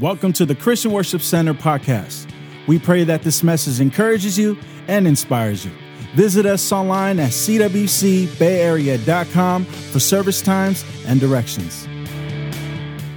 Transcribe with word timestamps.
Welcome 0.00 0.32
to 0.34 0.46
the 0.46 0.54
Christian 0.54 0.92
Worship 0.92 1.20
Center 1.20 1.52
podcast. 1.52 2.32
We 2.66 2.78
pray 2.78 3.04
that 3.04 3.20
this 3.20 3.42
message 3.42 3.82
encourages 3.82 4.38
you 4.38 4.56
and 4.88 5.06
inspires 5.06 5.66
you. 5.66 5.72
Visit 6.14 6.46
us 6.46 6.72
online 6.72 7.20
at 7.20 7.32
cwcbayarea.com 7.32 9.64
for 9.66 10.00
service 10.00 10.40
times 10.40 10.86
and 11.04 11.20
directions. 11.20 11.86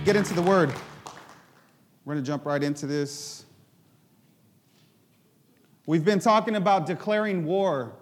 Get 0.04 0.18
into 0.18 0.34
the 0.34 0.42
word. 0.42 0.74
We're 2.04 2.16
going 2.16 2.26
to 2.26 2.28
jump 2.30 2.46
right 2.46 2.62
into 2.62 2.86
this. 2.86 3.46
We've 5.86 6.04
been 6.04 6.20
talking 6.20 6.58
about 6.58 6.86
declaring 6.86 7.46
war, 7.46 7.94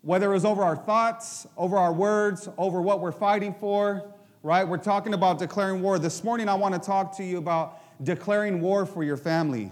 whether 0.00 0.28
it 0.28 0.34
was 0.34 0.44
over 0.44 0.64
our 0.64 0.74
thoughts, 0.74 1.46
over 1.56 1.78
our 1.78 1.92
words, 1.92 2.48
over 2.58 2.82
what 2.82 2.98
we're 2.98 3.12
fighting 3.12 3.54
for, 3.54 4.12
right? 4.42 4.66
We're 4.66 4.78
talking 4.78 5.14
about 5.14 5.38
declaring 5.38 5.82
war. 5.82 6.00
This 6.00 6.24
morning, 6.24 6.48
I 6.48 6.54
want 6.54 6.74
to 6.74 6.80
talk 6.80 7.16
to 7.18 7.22
you 7.22 7.38
about 7.38 7.78
declaring 8.02 8.60
war 8.60 8.86
for 8.86 9.04
your 9.04 9.16
family. 9.16 9.70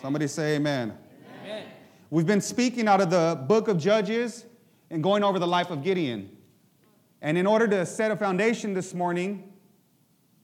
Somebody 0.00 0.26
say 0.26 0.56
amen. 0.56 0.96
amen. 1.42 1.64
We've 2.10 2.26
been 2.26 2.40
speaking 2.40 2.88
out 2.88 3.00
of 3.00 3.10
the 3.10 3.42
book 3.46 3.68
of 3.68 3.78
Judges 3.78 4.44
and 4.90 5.02
going 5.02 5.22
over 5.22 5.38
the 5.38 5.46
life 5.46 5.70
of 5.70 5.82
Gideon. 5.82 6.36
And 7.22 7.36
in 7.36 7.46
order 7.46 7.68
to 7.68 7.84
set 7.86 8.10
a 8.10 8.16
foundation 8.16 8.72
this 8.72 8.94
morning, 8.94 9.52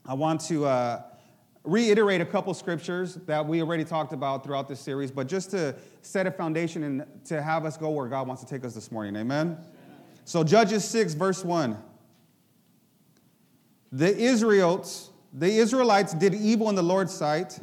I 0.05 0.15
want 0.15 0.43
to 0.43 0.67
uh, 0.67 1.03
reiterate 1.65 2.21
a 2.21 2.27
couple 2.27 2.53
scriptures 2.55 3.15
that 3.27 3.45
we 3.47 3.61
already 3.61 3.85
talked 3.85 4.13
about 4.13 4.45
throughout 4.45 4.69
this 4.69 4.79
series, 4.79 5.11
but 5.11 5.27
just 5.27 5.51
to 5.51 5.75
set 6.03 6.27
a 6.27 6.31
foundation 6.31 6.85
and 6.85 7.07
to 7.25 7.43
have 7.43 7.65
us 7.65 7.77
go 7.77 7.91
where 7.91 8.07
God 8.07 8.29
wants 8.29 8.43
to 8.43 8.49
take 8.49 8.65
us 8.65 8.75
this 8.75 8.93
morning. 8.93 9.17
Amen? 9.17 9.59
So, 10.25 10.45
Judges 10.45 10.85
6, 10.85 11.15
verse 11.15 11.45
1. 11.45 11.77
The 13.93 14.17
Israelites 14.17 15.11
the 15.33 15.47
Israelites 15.47 16.15
did 16.15 16.35
evil 16.35 16.69
in 16.69 16.75
the 16.75 16.83
Lord's 16.83 17.13
sight, 17.13 17.59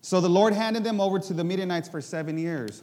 so 0.00 0.20
the 0.20 0.28
Lord 0.28 0.52
handed 0.52 0.84
them 0.84 1.00
over 1.00 1.18
to 1.18 1.34
the 1.34 1.44
Midianites 1.44 1.88
for 1.88 2.00
seven 2.00 2.38
years. 2.38 2.82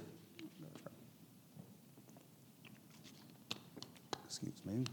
Excuse 4.25 4.65
me. 4.65 4.83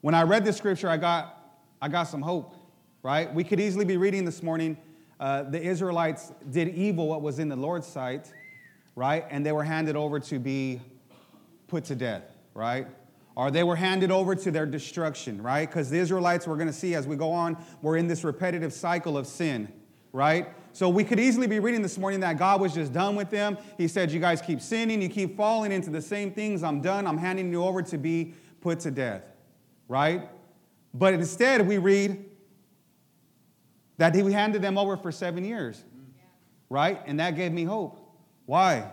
When 0.00 0.14
I 0.14 0.22
read 0.22 0.44
this 0.44 0.56
scripture, 0.56 0.90
I 0.90 0.98
got, 0.98 1.56
I 1.80 1.88
got 1.88 2.04
some 2.04 2.20
hope, 2.20 2.54
right? 3.02 3.32
We 3.32 3.42
could 3.42 3.58
easily 3.58 3.86
be 3.86 3.96
reading 3.96 4.24
this 4.24 4.42
morning 4.42 4.76
uh, 5.20 5.44
the 5.44 5.62
Israelites 5.62 6.32
did 6.50 6.68
evil 6.68 7.08
what 7.08 7.22
was 7.22 7.38
in 7.38 7.48
the 7.48 7.56
Lord's 7.56 7.86
sight, 7.86 8.32
right? 8.96 9.24
And 9.30 9.46
they 9.46 9.52
were 9.52 9.64
handed 9.64 9.96
over 9.96 10.20
to 10.20 10.38
be 10.38 10.80
put 11.68 11.84
to 11.84 11.94
death, 11.94 12.24
right? 12.52 12.86
Or 13.36 13.50
they 13.50 13.64
were 13.64 13.76
handed 13.76 14.10
over 14.10 14.34
to 14.34 14.50
their 14.50 14.66
destruction, 14.66 15.42
right? 15.42 15.68
Because 15.68 15.90
the 15.90 15.98
Israelites, 15.98 16.46
we're 16.46 16.56
going 16.56 16.68
to 16.68 16.72
see 16.72 16.94
as 16.94 17.06
we 17.06 17.16
go 17.16 17.32
on, 17.32 17.56
we're 17.82 17.96
in 17.96 18.06
this 18.06 18.22
repetitive 18.22 18.72
cycle 18.72 19.18
of 19.18 19.26
sin, 19.26 19.72
right? 20.12 20.48
So 20.72 20.88
we 20.88 21.04
could 21.04 21.18
easily 21.18 21.46
be 21.46 21.58
reading 21.58 21.82
this 21.82 21.98
morning 21.98 22.20
that 22.20 22.38
God 22.38 22.60
was 22.60 22.74
just 22.74 22.92
done 22.92 23.16
with 23.16 23.30
them. 23.30 23.58
He 23.76 23.88
said, 23.88 24.10
You 24.10 24.20
guys 24.20 24.40
keep 24.40 24.60
sinning, 24.60 25.02
you 25.02 25.08
keep 25.08 25.36
falling 25.36 25.72
into 25.72 25.90
the 25.90 26.02
same 26.02 26.32
things. 26.32 26.62
I'm 26.62 26.80
done. 26.80 27.06
I'm 27.06 27.18
handing 27.18 27.50
you 27.50 27.64
over 27.64 27.82
to 27.82 27.98
be 27.98 28.34
put 28.60 28.80
to 28.80 28.90
death, 28.90 29.22
right? 29.88 30.28
But 30.92 31.14
instead, 31.14 31.66
we 31.66 31.78
read 31.78 32.24
that 33.98 34.14
he 34.14 34.32
handed 34.32 34.62
them 34.62 34.78
over 34.78 34.96
for 34.96 35.10
seven 35.12 35.44
years, 35.44 35.82
right? 36.68 37.00
And 37.06 37.18
that 37.20 37.36
gave 37.36 37.52
me 37.52 37.64
hope. 37.64 38.00
Why? 38.46 38.90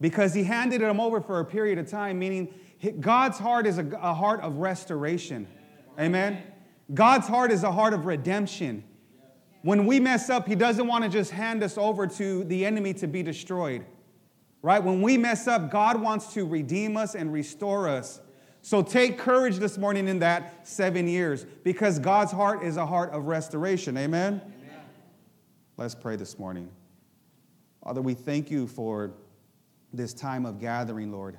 Because 0.00 0.34
he 0.34 0.44
handed 0.44 0.80
them 0.80 1.00
over 1.00 1.20
for 1.20 1.40
a 1.40 1.44
period 1.44 1.78
of 1.78 1.88
time, 1.88 2.18
meaning 2.18 2.52
God's 2.90 3.38
heart 3.38 3.66
is 3.66 3.78
a, 3.78 3.86
a 4.00 4.12
heart 4.12 4.40
of 4.40 4.56
restoration. 4.56 5.46
Amen. 5.98 6.42
God's 6.92 7.28
heart 7.28 7.52
is 7.52 7.62
a 7.62 7.70
heart 7.70 7.94
of 7.94 8.06
redemption. 8.06 8.82
When 9.62 9.86
we 9.86 10.00
mess 10.00 10.28
up, 10.28 10.48
He 10.48 10.56
doesn't 10.56 10.86
want 10.86 11.04
to 11.04 11.10
just 11.10 11.30
hand 11.30 11.62
us 11.62 11.78
over 11.78 12.06
to 12.08 12.44
the 12.44 12.66
enemy 12.66 12.92
to 12.94 13.06
be 13.06 13.22
destroyed. 13.22 13.84
Right? 14.62 14.82
When 14.82 15.00
we 15.00 15.16
mess 15.16 15.46
up, 15.46 15.70
God 15.70 16.00
wants 16.00 16.34
to 16.34 16.44
redeem 16.44 16.96
us 16.96 17.14
and 17.14 17.32
restore 17.32 17.88
us. 17.88 18.20
So 18.62 18.82
take 18.82 19.18
courage 19.18 19.56
this 19.56 19.76
morning 19.76 20.06
in 20.06 20.20
that 20.20 20.66
seven 20.66 21.08
years 21.08 21.44
because 21.64 21.98
God's 21.98 22.30
heart 22.30 22.62
is 22.62 22.76
a 22.76 22.86
heart 22.86 23.10
of 23.10 23.26
restoration. 23.26 23.96
Amen? 23.96 24.40
Amen. 24.44 24.80
Let's 25.76 25.96
pray 25.96 26.14
this 26.14 26.38
morning. 26.38 26.68
Father, 27.82 28.00
we 28.00 28.14
thank 28.14 28.52
you 28.52 28.68
for 28.68 29.12
this 29.92 30.14
time 30.14 30.46
of 30.46 30.60
gathering, 30.60 31.10
Lord 31.10 31.38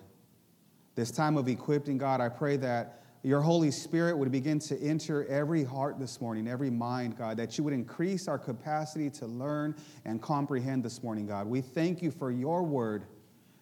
this 0.95 1.11
time 1.11 1.37
of 1.37 1.47
equipping, 1.47 1.97
God, 1.97 2.21
I 2.21 2.29
pray 2.29 2.57
that 2.57 3.03
your 3.23 3.41
Holy 3.41 3.71
Spirit 3.71 4.17
would 4.17 4.31
begin 4.31 4.59
to 4.59 4.79
enter 4.81 5.25
every 5.27 5.63
heart 5.63 5.97
this 5.97 6.19
morning, 6.19 6.47
every 6.47 6.69
mind, 6.69 7.17
God, 7.17 7.37
that 7.37 7.57
you 7.57 7.63
would 7.63 7.73
increase 7.73 8.27
our 8.27 8.37
capacity 8.37 9.09
to 9.11 9.25
learn 9.25 9.75
and 10.03 10.21
comprehend 10.21 10.83
this 10.83 11.01
morning, 11.01 11.25
God. 11.25 11.47
We 11.47 11.61
thank 11.61 12.01
you 12.01 12.11
for 12.11 12.31
your 12.31 12.63
word. 12.63 13.05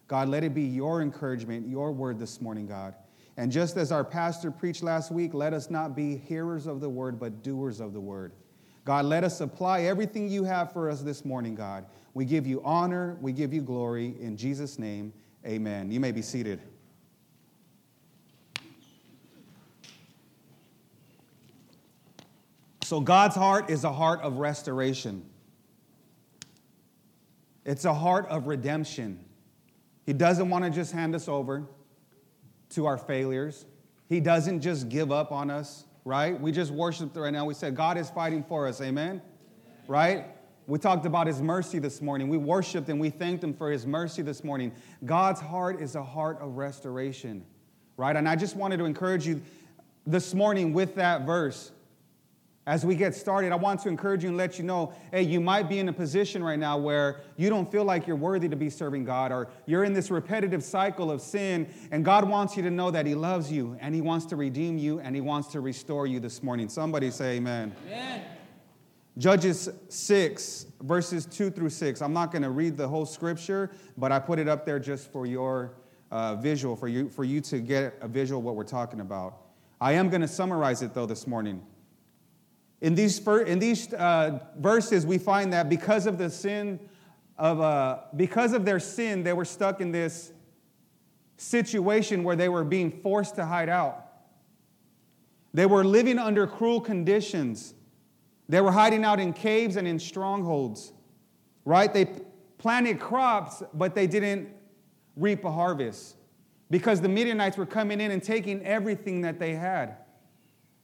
God, 0.08 0.28
let 0.28 0.42
it 0.42 0.52
be 0.52 0.62
your 0.62 1.00
encouragement, 1.00 1.68
your 1.68 1.92
word 1.92 2.18
this 2.18 2.40
morning, 2.40 2.66
God. 2.66 2.96
And 3.36 3.52
just 3.52 3.76
as 3.76 3.92
our 3.92 4.04
pastor 4.04 4.50
preached 4.50 4.82
last 4.82 5.12
week, 5.12 5.32
let 5.32 5.54
us 5.54 5.70
not 5.70 5.94
be 5.94 6.16
hearers 6.16 6.66
of 6.66 6.80
the 6.80 6.88
word, 6.88 7.20
but 7.20 7.42
doers 7.42 7.80
of 7.80 7.92
the 7.92 8.00
word. 8.00 8.32
God, 8.84 9.04
let 9.04 9.22
us 9.22 9.40
apply 9.40 9.82
everything 9.82 10.28
you 10.28 10.42
have 10.42 10.72
for 10.72 10.90
us 10.90 11.02
this 11.02 11.24
morning, 11.24 11.54
God. 11.54 11.86
We 12.14 12.24
give 12.24 12.48
you 12.48 12.60
honor, 12.64 13.16
we 13.20 13.32
give 13.32 13.54
you 13.54 13.62
glory. 13.62 14.16
In 14.20 14.36
Jesus' 14.36 14.76
name, 14.76 15.12
amen. 15.46 15.92
You 15.92 16.00
may 16.00 16.10
be 16.10 16.20
seated. 16.20 16.60
So, 22.92 23.00
God's 23.00 23.36
heart 23.36 23.70
is 23.70 23.84
a 23.84 23.92
heart 23.92 24.20
of 24.20 24.36
restoration, 24.36 25.24
it's 27.64 27.86
a 27.86 27.94
heart 27.94 28.26
of 28.28 28.48
redemption. 28.48 29.18
He 30.04 30.12
doesn't 30.12 30.50
want 30.50 30.66
to 30.66 30.70
just 30.70 30.92
hand 30.92 31.14
us 31.14 31.26
over 31.26 31.64
to 32.68 32.84
our 32.84 32.98
failures, 32.98 33.64
He 34.10 34.20
doesn't 34.20 34.60
just 34.60 34.90
give 34.90 35.10
up 35.10 35.32
on 35.32 35.48
us, 35.48 35.86
right? 36.04 36.38
We 36.38 36.52
just 36.52 36.70
worshiped 36.70 37.16
right 37.16 37.32
now. 37.32 37.46
We 37.46 37.54
said, 37.54 37.74
God 37.74 37.96
is 37.96 38.10
fighting 38.10 38.44
for 38.44 38.68
us, 38.68 38.78
amen? 38.82 39.22
Right? 39.88 40.26
We 40.66 40.78
talked 40.78 41.06
about 41.06 41.26
His 41.26 41.40
mercy 41.40 41.78
this 41.78 42.02
morning. 42.02 42.28
We 42.28 42.36
worshiped 42.36 42.90
and 42.90 43.00
we 43.00 43.08
thanked 43.08 43.42
Him 43.42 43.54
for 43.54 43.70
His 43.70 43.86
mercy 43.86 44.20
this 44.20 44.44
morning. 44.44 44.70
God's 45.06 45.40
heart 45.40 45.80
is 45.80 45.94
a 45.94 46.02
heart 46.02 46.42
of 46.42 46.58
restoration, 46.58 47.42
right? 47.96 48.14
And 48.14 48.28
I 48.28 48.36
just 48.36 48.54
wanted 48.54 48.76
to 48.76 48.84
encourage 48.84 49.26
you 49.26 49.40
this 50.06 50.34
morning 50.34 50.74
with 50.74 50.94
that 50.96 51.24
verse 51.24 51.72
as 52.64 52.86
we 52.86 52.94
get 52.94 53.14
started, 53.14 53.50
I 53.50 53.56
want 53.56 53.80
to 53.80 53.88
encourage 53.88 54.22
you 54.22 54.28
and 54.28 54.38
let 54.38 54.56
you 54.56 54.64
know 54.64 54.92
hey, 55.10 55.22
you 55.22 55.40
might 55.40 55.68
be 55.68 55.80
in 55.80 55.88
a 55.88 55.92
position 55.92 56.44
right 56.44 56.58
now 56.58 56.78
where 56.78 57.22
you 57.36 57.48
don't 57.48 57.70
feel 57.70 57.84
like 57.84 58.06
you're 58.06 58.14
worthy 58.14 58.48
to 58.48 58.54
be 58.54 58.70
serving 58.70 59.04
God, 59.04 59.32
or 59.32 59.48
you're 59.66 59.82
in 59.82 59.92
this 59.92 60.10
repetitive 60.10 60.62
cycle 60.62 61.10
of 61.10 61.20
sin, 61.20 61.68
and 61.90 62.04
God 62.04 62.28
wants 62.28 62.56
you 62.56 62.62
to 62.62 62.70
know 62.70 62.90
that 62.92 63.04
He 63.04 63.14
loves 63.14 63.50
you, 63.50 63.76
and 63.80 63.94
He 63.94 64.00
wants 64.00 64.26
to 64.26 64.36
redeem 64.36 64.78
you, 64.78 65.00
and 65.00 65.14
He 65.14 65.20
wants 65.20 65.48
to 65.48 65.60
restore 65.60 66.06
you 66.06 66.20
this 66.20 66.42
morning. 66.42 66.68
Somebody 66.68 67.10
say, 67.10 67.36
Amen. 67.36 67.74
Amen. 67.86 68.22
Judges 69.18 69.68
6, 69.88 70.66
verses 70.80 71.26
2 71.26 71.50
through 71.50 71.68
6. 71.68 72.00
I'm 72.00 72.14
not 72.14 72.32
going 72.32 72.42
to 72.42 72.50
read 72.50 72.78
the 72.78 72.88
whole 72.88 73.04
scripture, 73.04 73.70
but 73.98 74.10
I 74.10 74.18
put 74.18 74.38
it 74.38 74.48
up 74.48 74.64
there 74.64 74.78
just 74.78 75.12
for 75.12 75.26
your 75.26 75.74
uh, 76.10 76.36
visual, 76.36 76.76
for 76.76 76.88
you, 76.88 77.10
for 77.10 77.24
you 77.24 77.40
to 77.42 77.58
get 77.58 77.94
a 78.00 78.08
visual 78.08 78.38
of 78.38 78.44
what 78.44 78.54
we're 78.54 78.64
talking 78.64 79.00
about. 79.00 79.36
I 79.80 79.92
am 79.92 80.08
going 80.08 80.22
to 80.22 80.28
summarize 80.28 80.80
it, 80.80 80.94
though, 80.94 81.04
this 81.04 81.26
morning. 81.26 81.62
In 82.82 82.96
these, 82.96 83.24
in 83.26 83.60
these 83.60 83.94
uh, 83.94 84.40
verses, 84.58 85.06
we 85.06 85.16
find 85.16 85.52
that 85.52 85.68
because 85.68 86.04
of 86.04 86.18
the 86.18 86.28
sin 86.28 86.80
of, 87.38 87.60
uh, 87.60 87.98
because 88.16 88.52
of 88.52 88.64
their 88.64 88.80
sin, 88.80 89.22
they 89.22 89.32
were 89.32 89.44
stuck 89.44 89.80
in 89.80 89.92
this 89.92 90.32
situation 91.36 92.24
where 92.24 92.34
they 92.34 92.48
were 92.48 92.64
being 92.64 92.90
forced 92.90 93.36
to 93.36 93.44
hide 93.44 93.68
out. 93.68 94.04
They 95.54 95.64
were 95.64 95.84
living 95.84 96.18
under 96.18 96.44
cruel 96.48 96.80
conditions. 96.80 97.72
They 98.48 98.60
were 98.60 98.72
hiding 98.72 99.04
out 99.04 99.20
in 99.20 99.32
caves 99.32 99.76
and 99.76 99.86
in 99.86 100.00
strongholds, 100.00 100.92
right? 101.64 101.92
They 101.92 102.06
planted 102.58 102.98
crops, 102.98 103.62
but 103.72 103.94
they 103.94 104.08
didn't 104.08 104.48
reap 105.16 105.44
a 105.44 105.52
harvest 105.52 106.16
because 106.68 107.00
the 107.00 107.08
Midianites 107.08 107.56
were 107.56 107.66
coming 107.66 108.00
in 108.00 108.10
and 108.10 108.20
taking 108.20 108.60
everything 108.64 109.20
that 109.20 109.38
they 109.38 109.54
had. 109.54 109.98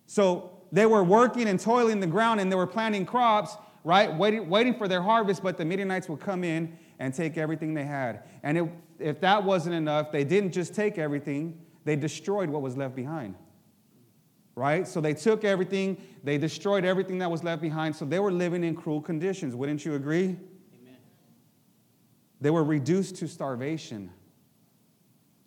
So 0.07 0.58
they 0.73 0.87
were 0.87 1.03
working 1.03 1.49
and 1.49 1.59
toiling 1.59 2.01
the 2.01 2.07
ground 2.07 2.41
and 2.41 2.51
they 2.51 2.57
were 2.57 2.67
planting 2.67 3.07
crops, 3.07 3.57
right? 3.85 4.15
Waiting, 4.15 4.49
waiting 4.49 4.75
for 4.75 4.89
their 4.89 5.03
harvest, 5.03 5.43
but 5.43 5.57
the 5.57 5.65
Midianites 5.65 6.09
would 6.09 6.21
come 6.21 6.45
in 6.45 6.79
and 6.99 7.15
take 7.15 7.37
everything 7.39 7.75
they 7.75 7.85
had. 7.85 8.25
And 8.43 8.59
it, 8.59 8.71
if 8.99 9.21
that 9.21 9.45
wasn't 9.45 9.75
enough, 9.75 10.13
they 10.13 10.25
didn't 10.25 10.53
just 10.53 10.75
take 10.75 10.99
everything, 10.99 11.61
they 11.85 11.97
destroyed 11.97 12.51
what 12.51 12.63
was 12.63 12.77
left 12.77 12.95
behind. 12.95 13.35
Right? 14.55 14.89
So 14.89 15.01
they 15.01 15.15
took 15.15 15.45
everything, 15.45 16.03
they 16.25 16.37
destroyed 16.37 16.85
everything 16.85 17.19
that 17.19 17.31
was 17.31 17.45
left 17.45 17.63
behind. 17.63 17.95
So 17.95 18.05
they 18.05 18.19
were 18.19 18.33
living 18.33 18.65
in 18.65 18.75
cruel 18.75 19.01
conditions. 19.01 19.55
Wouldn't 19.55 19.85
you 19.85 19.95
agree? 19.95 20.37
Amen. 20.75 20.97
They 22.41 22.51
were 22.51 22.65
reduced 22.65 23.17
to 23.17 23.29
starvation. 23.29 24.11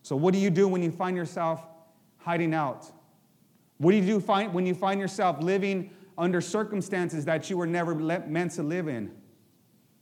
So, 0.01 0.15
what 0.15 0.33
do 0.33 0.39
you 0.39 0.49
do 0.49 0.67
when 0.67 0.81
you 0.81 0.91
find 0.91 1.15
yourself 1.15 1.61
hiding 2.17 2.53
out? 2.53 2.87
What 3.81 3.93
do 3.93 3.97
you 3.97 4.05
do 4.05 4.19
find, 4.19 4.53
when 4.53 4.67
you 4.67 4.75
find 4.75 4.99
yourself 4.99 5.41
living 5.41 5.89
under 6.15 6.39
circumstances 6.39 7.25
that 7.25 7.49
you 7.49 7.57
were 7.57 7.65
never 7.65 7.95
meant 7.95 8.51
to 8.51 8.61
live 8.61 8.87
in, 8.87 9.11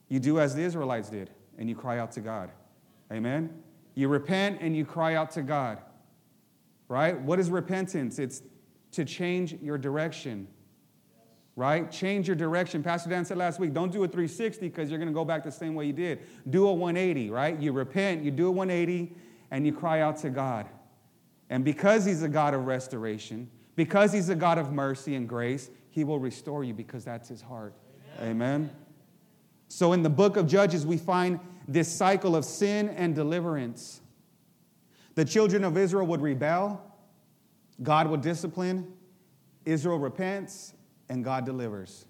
you 0.09 0.19
do 0.19 0.37
as 0.37 0.53
the 0.53 0.61
Israelites 0.63 1.09
did 1.09 1.29
and 1.57 1.69
you 1.69 1.75
cry 1.75 1.97
out 1.97 2.11
to 2.13 2.19
God. 2.19 2.51
Amen? 3.09 3.63
You 3.95 4.09
repent 4.09 4.57
and 4.59 4.75
you 4.75 4.83
cry 4.83 5.15
out 5.15 5.31
to 5.31 5.41
God. 5.41 5.77
Right? 6.89 7.17
What 7.21 7.39
is 7.39 7.49
repentance? 7.49 8.19
It's 8.19 8.41
to 8.91 9.05
change 9.05 9.53
your 9.61 9.77
direction. 9.77 10.49
Right? 11.55 11.89
Change 11.89 12.27
your 12.27 12.35
direction. 12.35 12.83
Pastor 12.83 13.09
Dan 13.09 13.23
said 13.23 13.37
last 13.37 13.61
week, 13.61 13.71
don't 13.71 13.93
do 13.93 14.03
a 14.03 14.07
360 14.09 14.67
because 14.67 14.89
you're 14.89 14.99
going 14.99 15.07
to 15.07 15.13
go 15.13 15.23
back 15.23 15.41
the 15.41 15.53
same 15.53 15.73
way 15.73 15.85
you 15.85 15.93
did. 15.93 16.19
Do 16.49 16.67
a 16.67 16.73
180, 16.73 17.29
right? 17.29 17.57
You 17.57 17.71
repent, 17.71 18.25
you 18.25 18.31
do 18.31 18.47
a 18.47 18.51
180, 18.51 19.15
and 19.51 19.65
you 19.65 19.71
cry 19.71 20.01
out 20.01 20.17
to 20.17 20.29
God. 20.29 20.65
And 21.49 21.63
because 21.63 22.03
He's 22.03 22.23
a 22.23 22.29
God 22.29 22.53
of 22.53 22.65
restoration, 22.65 23.49
because 23.79 24.11
He's 24.11 24.27
a 24.27 24.35
God 24.35 24.57
of 24.57 24.73
mercy 24.73 25.15
and 25.15 25.25
grace, 25.25 25.69
He 25.89 26.03
will 26.03 26.19
restore 26.19 26.65
you 26.65 26.73
because 26.73 27.05
that's 27.05 27.29
His 27.29 27.41
heart. 27.41 27.73
Amen. 28.17 28.29
Amen. 28.29 28.69
So 29.69 29.93
in 29.93 30.03
the 30.03 30.09
book 30.09 30.35
of 30.35 30.47
Judges, 30.47 30.85
we 30.85 30.97
find 30.97 31.39
this 31.65 31.87
cycle 31.87 32.35
of 32.35 32.43
sin 32.43 32.89
and 32.89 33.15
deliverance. 33.15 34.01
The 35.15 35.23
children 35.23 35.63
of 35.63 35.77
Israel 35.77 36.05
would 36.07 36.19
rebel, 36.19 36.81
God 37.81 38.09
would 38.09 38.19
discipline, 38.19 38.85
Israel 39.63 39.97
repents, 39.97 40.73
and 41.07 41.23
God 41.23 41.45
delivers, 41.45 42.05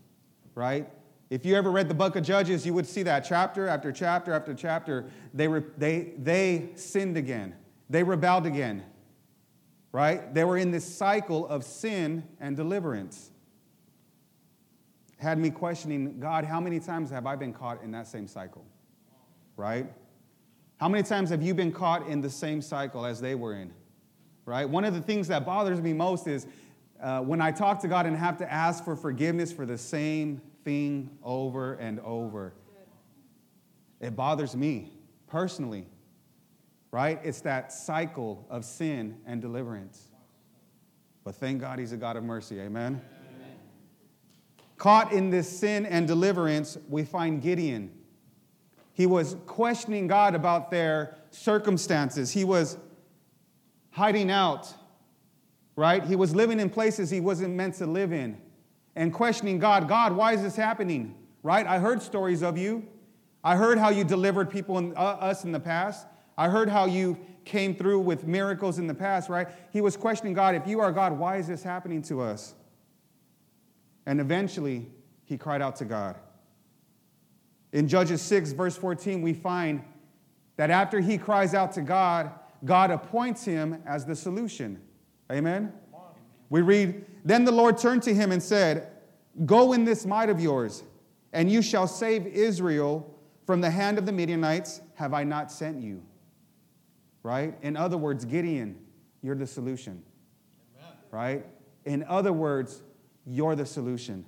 right? 0.56 0.90
If 1.30 1.46
you 1.46 1.56
ever 1.56 1.70
read 1.70 1.88
the 1.88 1.94
book 1.94 2.16
of 2.16 2.24
Judges, 2.24 2.66
you 2.66 2.74
would 2.74 2.88
see 2.88 3.04
that 3.04 3.20
chapter 3.20 3.68
after 3.68 3.92
chapter 3.92 4.34
after 4.34 4.56
chapter, 4.56 5.12
they, 5.36 5.48
re- 5.48 5.62
they, 5.78 6.14
they 6.18 6.70
sinned 6.74 7.16
again. 7.16 7.54
They 7.92 8.02
rebelled 8.02 8.48
again, 8.48 8.86
right? 9.92 10.34
They 10.34 10.44
were 10.44 10.58
in 10.58 10.72
this 10.72 10.86
cycle 10.86 11.48
of 11.48 11.64
sin 11.64 12.24
and 12.40 12.56
deliverance 12.56 13.32
had 15.20 15.38
me 15.38 15.50
questioning 15.50 16.20
God, 16.20 16.46
how 16.46 16.60
many 16.60 16.80
times 16.80 17.10
have 17.12 17.26
I 17.26 17.36
been 17.36 17.54
caught 17.54 17.84
in 17.84 17.92
that 17.92 18.08
same 18.08 18.28
cycle? 18.28 18.66
Right? 19.58 19.92
How 20.78 20.88
many 20.88 21.04
times 21.04 21.30
have 21.30 21.44
you 21.44 21.54
been 21.54 21.74
caught 21.74 22.08
in 22.08 22.22
the 22.22 22.30
same 22.30 22.62
cycle 22.62 23.06
as 23.06 23.20
they 23.20 23.36
were 23.36 23.54
in? 23.54 23.74
Right? 24.46 24.68
One 24.68 24.86
of 24.86 24.94
the 24.94 25.02
things 25.02 25.28
that 25.28 25.46
bothers 25.46 25.82
me 25.82 25.92
most 25.92 26.26
is 26.26 26.48
uh, 27.02 27.20
when 27.20 27.42
I 27.42 27.52
talk 27.52 27.82
to 27.82 27.88
God 27.88 28.06
and 28.06 28.16
have 28.16 28.38
to 28.38 28.52
ask 28.52 28.84
for 28.84 28.96
forgiveness 28.96 29.52
for 29.52 29.66
the 29.66 29.78
same 29.78 30.42
thing 30.64 31.10
over 31.22 31.74
and 31.74 32.00
over. 32.00 32.54
It 34.00 34.16
bothers 34.16 34.56
me 34.56 34.94
personally, 35.28 35.86
right? 36.92 37.20
It's 37.24 37.42
that 37.42 37.72
cycle 37.72 38.46
of 38.50 38.66
sin 38.66 39.18
and 39.26 39.42
deliverance. 39.42 40.08
But 41.24 41.36
thank 41.36 41.62
God 41.62 41.80
he's 41.80 41.92
a 41.92 41.98
God 41.98 42.18
of 42.18 42.24
mercy. 42.24 42.60
Amen. 42.60 43.02
Caught 44.78 45.12
in 45.12 45.30
this 45.30 45.50
sin 45.50 45.86
and 45.86 46.08
deliverance, 46.08 46.78
we 46.88 47.04
find 47.04 47.42
Gideon. 47.42 47.92
He 48.94 49.06
was 49.06 49.36
questioning 49.46 50.08
God 50.08 50.36
about 50.36 50.72
their 50.72 51.18
circumstances. 51.32 52.32
He 52.32 52.46
was 52.46 52.78
hiding 53.92 54.32
out, 54.32 54.74
right? 55.76 56.04
He 56.04 56.16
was 56.16 56.34
living 56.34 56.60
in 56.60 56.70
places 56.70 57.10
he 57.10 57.20
wasn't 57.20 57.56
meant 57.56 57.76
to 57.76 57.86
live 57.86 58.14
in 58.14 58.42
and 58.96 59.14
questioning 59.14 59.60
God 59.60 59.88
God, 59.88 60.14
why 60.14 60.34
is 60.34 60.42
this 60.42 60.56
happening? 60.56 61.16
Right? 61.44 61.66
I 61.66 61.80
heard 61.80 62.02
stories 62.02 62.44
of 62.44 62.58
you. 62.58 62.86
I 63.44 63.56
heard 63.56 63.78
how 63.78 63.90
you 63.90 64.04
delivered 64.04 64.50
people 64.50 64.78
and 64.78 64.94
uh, 64.96 65.18
us 65.22 65.46
in 65.46 65.54
the 65.54 65.60
past. 65.60 66.06
I 66.40 66.48
heard 66.48 66.70
how 66.70 66.86
you 66.86 67.18
came 67.44 67.76
through 67.76 68.00
with 68.00 68.26
miracles 68.26 68.80
in 68.80 68.88
the 68.88 68.94
past, 68.94 69.28
right? 69.28 69.50
He 69.74 69.82
was 69.82 69.98
questioning 69.98 70.34
God, 70.34 70.56
if 70.56 70.66
you 70.66 70.80
are 70.80 70.90
God, 70.90 71.12
why 71.12 71.36
is 71.36 71.48
this 71.48 71.62
happening 71.62 72.02
to 72.04 72.22
us? 72.22 72.56
And 74.06 74.22
eventually, 74.22 74.88
he 75.26 75.38
cried 75.38 75.62
out 75.62 75.76
to 75.76 75.86
God. 75.86 76.16
In 77.74 77.90
Judges 77.90 78.22
6, 78.22 78.54
verse 78.54 78.78
14, 78.78 79.22
we 79.22 79.34
find 79.34 79.84
that 80.56 80.70
after 80.70 81.02
he 81.02 81.18
cries 81.18 81.54
out 81.54 81.74
to 81.74 81.82
God, 81.82 82.32
God 82.64 82.90
appoints 82.90 83.44
him 83.44 83.84
as 83.86 84.06
the 84.06 84.16
solution. 84.16 84.80
Amen? 85.30 85.74
We 86.50 86.62
read, 86.62 87.06
Then 87.26 87.44
the 87.44 87.52
Lord 87.52 87.78
turned 87.78 88.04
to 88.04 88.14
him 88.14 88.32
and 88.32 88.42
said, 88.42 88.88
Go 89.46 89.74
in 89.74 89.84
this 89.84 90.06
might 90.06 90.30
of 90.30 90.40
yours, 90.40 90.84
and 91.34 91.52
you 91.52 91.62
shall 91.62 91.86
save 91.86 92.26
Israel 92.28 93.14
from 93.46 93.60
the 93.60 93.70
hand 93.70 93.98
of 93.98 94.06
the 94.06 94.14
Midianites. 94.14 94.80
Have 94.96 95.14
I 95.14 95.26
not 95.26 95.52
sent 95.52 95.82
you? 95.82 96.02
Right? 97.24 97.56
In 97.62 97.76
other 97.76 97.98
words, 97.98 98.26
Gideon, 98.26 98.78
you're 99.22 99.36
the 99.36 99.48
solution. 99.48 100.04
Amen. 100.78 100.94
Right? 101.12 101.46
In 101.86 102.04
other 102.04 102.34
words, 102.34 102.82
you're 103.26 103.56
the 103.56 103.66
solution. 103.66 104.26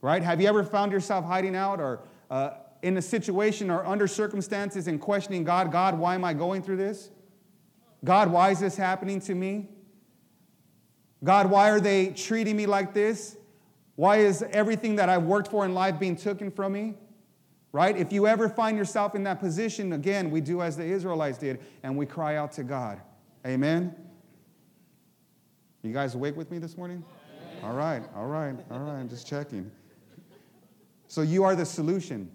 Right? 0.00 0.22
Have 0.22 0.40
you 0.40 0.48
ever 0.48 0.62
found 0.62 0.92
yourself 0.92 1.24
hiding 1.24 1.56
out 1.56 1.80
or 1.80 2.00
uh, 2.30 2.50
in 2.82 2.96
a 2.96 3.02
situation 3.02 3.70
or 3.70 3.84
under 3.84 4.06
circumstances 4.06 4.86
and 4.86 5.00
questioning 5.00 5.44
God, 5.44 5.72
God, 5.72 5.98
why 5.98 6.14
am 6.14 6.24
I 6.24 6.34
going 6.34 6.62
through 6.62 6.76
this? 6.76 7.10
God, 8.04 8.30
why 8.30 8.50
is 8.50 8.60
this 8.60 8.76
happening 8.76 9.20
to 9.22 9.34
me? 9.34 9.68
God, 11.24 11.50
why 11.50 11.70
are 11.70 11.80
they 11.80 12.08
treating 12.08 12.56
me 12.56 12.66
like 12.66 12.94
this? 12.94 13.36
Why 13.96 14.18
is 14.18 14.44
everything 14.52 14.96
that 14.96 15.08
I've 15.08 15.24
worked 15.24 15.48
for 15.48 15.64
in 15.64 15.74
life 15.74 15.98
being 15.98 16.14
taken 16.14 16.52
from 16.52 16.72
me? 16.72 16.94
Right? 17.72 17.96
If 17.96 18.12
you 18.12 18.26
ever 18.26 18.48
find 18.48 18.78
yourself 18.78 19.14
in 19.14 19.24
that 19.24 19.40
position, 19.40 19.92
again, 19.92 20.30
we 20.30 20.40
do 20.40 20.62
as 20.62 20.76
the 20.76 20.84
Israelites 20.84 21.38
did 21.38 21.60
and 21.82 21.96
we 21.96 22.06
cry 22.06 22.36
out 22.36 22.52
to 22.52 22.64
God. 22.64 23.00
Amen? 23.46 23.94
You 25.82 25.92
guys 25.92 26.14
awake 26.14 26.36
with 26.36 26.50
me 26.50 26.58
this 26.58 26.76
morning? 26.76 27.04
All 27.62 27.74
right, 27.74 28.02
all 28.14 28.26
right, 28.26 28.54
all 28.70 28.80
right, 28.80 28.98
I'm 28.98 29.08
just 29.08 29.26
checking. 29.26 29.70
So 31.08 31.22
you 31.22 31.44
are 31.44 31.56
the 31.56 31.64
solution, 31.64 32.30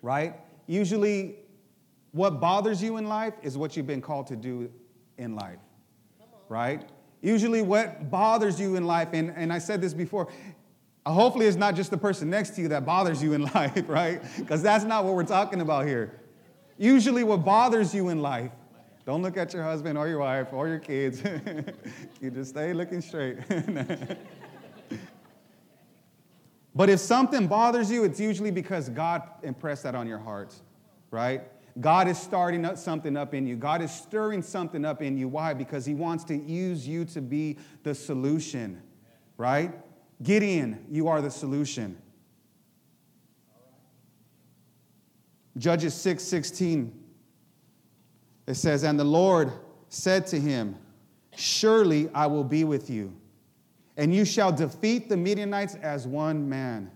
right? 0.00 0.34
Usually, 0.66 1.36
what 2.12 2.40
bothers 2.40 2.82
you 2.82 2.96
in 2.96 3.08
life 3.08 3.34
is 3.42 3.58
what 3.58 3.76
you've 3.76 3.86
been 3.86 4.00
called 4.00 4.26
to 4.28 4.36
do 4.36 4.70
in 5.18 5.34
life, 5.34 5.58
right? 6.48 6.88
Usually, 7.20 7.62
what 7.62 8.10
bothers 8.10 8.60
you 8.60 8.76
in 8.76 8.86
life, 8.86 9.08
and, 9.12 9.32
and 9.36 9.52
I 9.52 9.58
said 9.58 9.80
this 9.80 9.94
before, 9.94 10.28
hopefully 11.10 11.46
it's 11.46 11.56
not 11.56 11.74
just 11.74 11.90
the 11.90 11.98
person 11.98 12.30
next 12.30 12.50
to 12.50 12.62
you 12.62 12.68
that 12.68 12.84
bothers 12.84 13.22
you 13.22 13.32
in 13.32 13.42
life, 13.54 13.84
right? 13.88 14.22
Because 14.36 14.62
that's 14.62 14.84
not 14.84 15.04
what 15.04 15.14
we're 15.14 15.24
talking 15.24 15.60
about 15.60 15.86
here. 15.86 16.20
Usually, 16.78 17.24
what 17.24 17.44
bothers 17.44 17.94
you 17.94 18.08
in 18.08 18.22
life 18.22 18.50
don't 19.04 19.22
look 19.22 19.36
at 19.36 19.52
your 19.52 19.64
husband 19.64 19.98
or 19.98 20.06
your 20.06 20.20
wife 20.20 20.52
or 20.52 20.68
your 20.68 20.78
kids. 20.78 21.22
you 22.20 22.30
just 22.30 22.50
stay 22.50 22.72
looking 22.72 23.00
straight. 23.00 23.38
but 26.74 26.88
if 26.88 27.00
something 27.00 27.48
bothers 27.48 27.90
you, 27.90 28.04
it's 28.04 28.20
usually 28.20 28.52
because 28.52 28.88
God 28.88 29.22
impressed 29.42 29.82
that 29.82 29.96
on 29.96 30.06
your 30.06 30.20
heart, 30.20 30.54
right? 31.10 31.42
God 31.80 32.06
is 32.06 32.16
starting 32.16 32.64
up 32.64 32.76
something 32.78 33.16
up 33.16 33.34
in 33.34 33.44
you. 33.44 33.56
God 33.56 33.82
is 33.82 33.90
stirring 33.90 34.40
something 34.40 34.84
up 34.84 35.02
in 35.02 35.18
you. 35.18 35.26
Why? 35.26 35.52
Because 35.52 35.84
He 35.84 35.94
wants 35.94 36.22
to 36.24 36.36
use 36.36 36.86
you 36.86 37.04
to 37.06 37.20
be 37.20 37.58
the 37.82 37.96
solution, 37.96 38.80
right? 39.36 39.72
Gideon, 40.22 40.84
you 40.90 41.08
are 41.08 41.20
the 41.20 41.30
solution. 41.30 41.96
Judges 45.56 45.94
6 45.94 46.22
16 46.22 47.02
it 48.46 48.54
says, 48.54 48.82
And 48.82 48.98
the 48.98 49.04
Lord 49.04 49.52
said 49.88 50.26
to 50.28 50.40
him, 50.40 50.76
Surely 51.36 52.10
I 52.14 52.26
will 52.26 52.44
be 52.44 52.64
with 52.64 52.90
you, 52.90 53.14
and 53.96 54.14
you 54.14 54.24
shall 54.24 54.52
defeat 54.52 55.08
the 55.08 55.16
Midianites 55.16 55.74
as 55.76 56.06
one 56.06 56.48
man. 56.48 56.90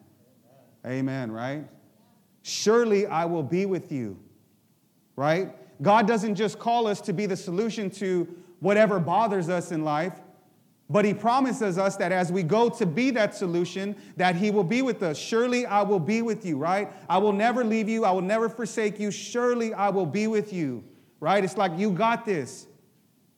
Amen, 0.85 0.99
Amen 0.99 1.33
right? 1.33 1.65
Surely 2.43 3.07
I 3.07 3.25
will 3.25 3.43
be 3.43 3.67
with 3.67 3.91
you, 3.91 4.19
right? 5.17 5.55
God 5.83 6.07
doesn't 6.07 6.35
just 6.35 6.59
call 6.59 6.87
us 6.87 7.01
to 7.03 7.13
be 7.13 7.27
the 7.27 7.37
solution 7.37 7.91
to 7.93 8.29
whatever 8.61 9.01
bothers 9.01 9.49
us 9.49 9.73
in 9.73 9.85
life, 9.85 10.21
but 10.89 11.05
he 11.05 11.13
promises 11.13 11.79
us 11.79 11.97
that 11.97 12.13
as 12.13 12.31
we 12.31 12.43
go 12.43 12.69
to 12.69 12.87
be 12.87 13.11
that 13.11 13.35
solution, 13.35 13.97
that 14.17 14.37
he 14.37 14.51
will 14.51 14.65
be 14.65 14.83
with 14.83 15.03
us. 15.03 15.19
Surely 15.19 15.67
I 15.67 15.83
will 15.83 15.99
be 15.99 16.23
with 16.23 16.45
you, 16.47 16.57
right? 16.59 16.93
I 17.09 17.19
will 17.19 17.33
never 17.33 17.65
leave 17.65 17.89
you. 17.89 18.05
I 18.05 18.13
will 18.13 18.23
never 18.23 18.49
forsake 18.49 19.01
you. 19.01 19.11
Surely 19.11 19.75
I 19.75 19.89
will 19.89 20.07
be 20.07 20.27
with 20.27 20.53
you 20.53 20.85
right? 21.21 21.43
It's 21.43 21.57
like, 21.57 21.73
you 21.77 21.91
got 21.91 22.25
this. 22.25 22.67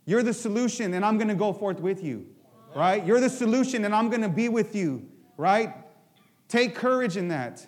You're 0.05 0.23
the 0.23 0.35
solution, 0.35 0.95
and 0.95 1.05
I'm 1.05 1.19
going 1.19 1.28
to 1.28 1.35
go 1.35 1.52
forth 1.52 1.81
with 1.81 2.02
you, 2.02 2.26
right? 2.75 3.05
You're 3.05 3.21
the 3.21 3.31
solution, 3.31 3.85
and 3.85 3.95
I'm 3.95 4.09
going 4.09 4.23
to 4.23 4.28
be 4.28 4.49
with 4.49 4.75
you, 4.75 5.07
right? 5.37 5.75
Take 6.49 6.75
courage 6.75 7.17
in 7.17 7.28
that. 7.28 7.67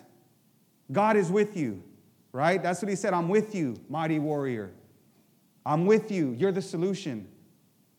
God 0.91 1.15
is 1.15 1.31
with 1.31 1.55
you, 1.55 1.83
right? 2.31 2.61
That's 2.61 2.81
what 2.81 2.89
he 2.89 2.95
said. 2.95 3.13
I'm 3.13 3.29
with 3.29 3.53
you, 3.55 3.79
mighty 3.89 4.19
warrior. 4.19 4.71
I'm 5.65 5.85
with 5.85 6.11
you. 6.11 6.35
You're 6.37 6.51
the 6.51 6.61
solution. 6.61 7.27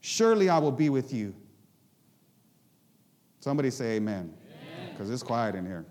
Surely 0.00 0.48
I 0.48 0.58
will 0.58 0.72
be 0.72 0.88
with 0.88 1.12
you. 1.12 1.34
Somebody 3.42 3.70
say 3.70 3.96
amen, 3.96 4.32
because 4.92 5.10
it's 5.10 5.24
quiet 5.24 5.56
in 5.56 5.66
here. 5.66 5.84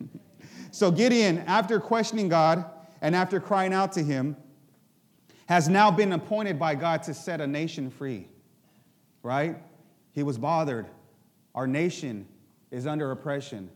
so 0.70 0.90
Gideon, 0.90 1.40
after 1.40 1.78
questioning 1.78 2.30
God 2.30 2.64
and 3.02 3.14
after 3.14 3.40
crying 3.40 3.74
out 3.74 3.92
to 3.92 4.02
him, 4.02 4.38
has 5.44 5.68
now 5.68 5.90
been 5.90 6.12
appointed 6.12 6.58
by 6.58 6.74
God 6.74 7.02
to 7.02 7.12
set 7.12 7.42
a 7.42 7.46
nation 7.46 7.90
free, 7.90 8.26
right? 9.22 9.58
He 10.12 10.22
was 10.22 10.38
bothered. 10.38 10.86
Our 11.54 11.66
nation 11.66 12.26
is 12.70 12.86
under 12.86 13.10
oppression. 13.10 13.68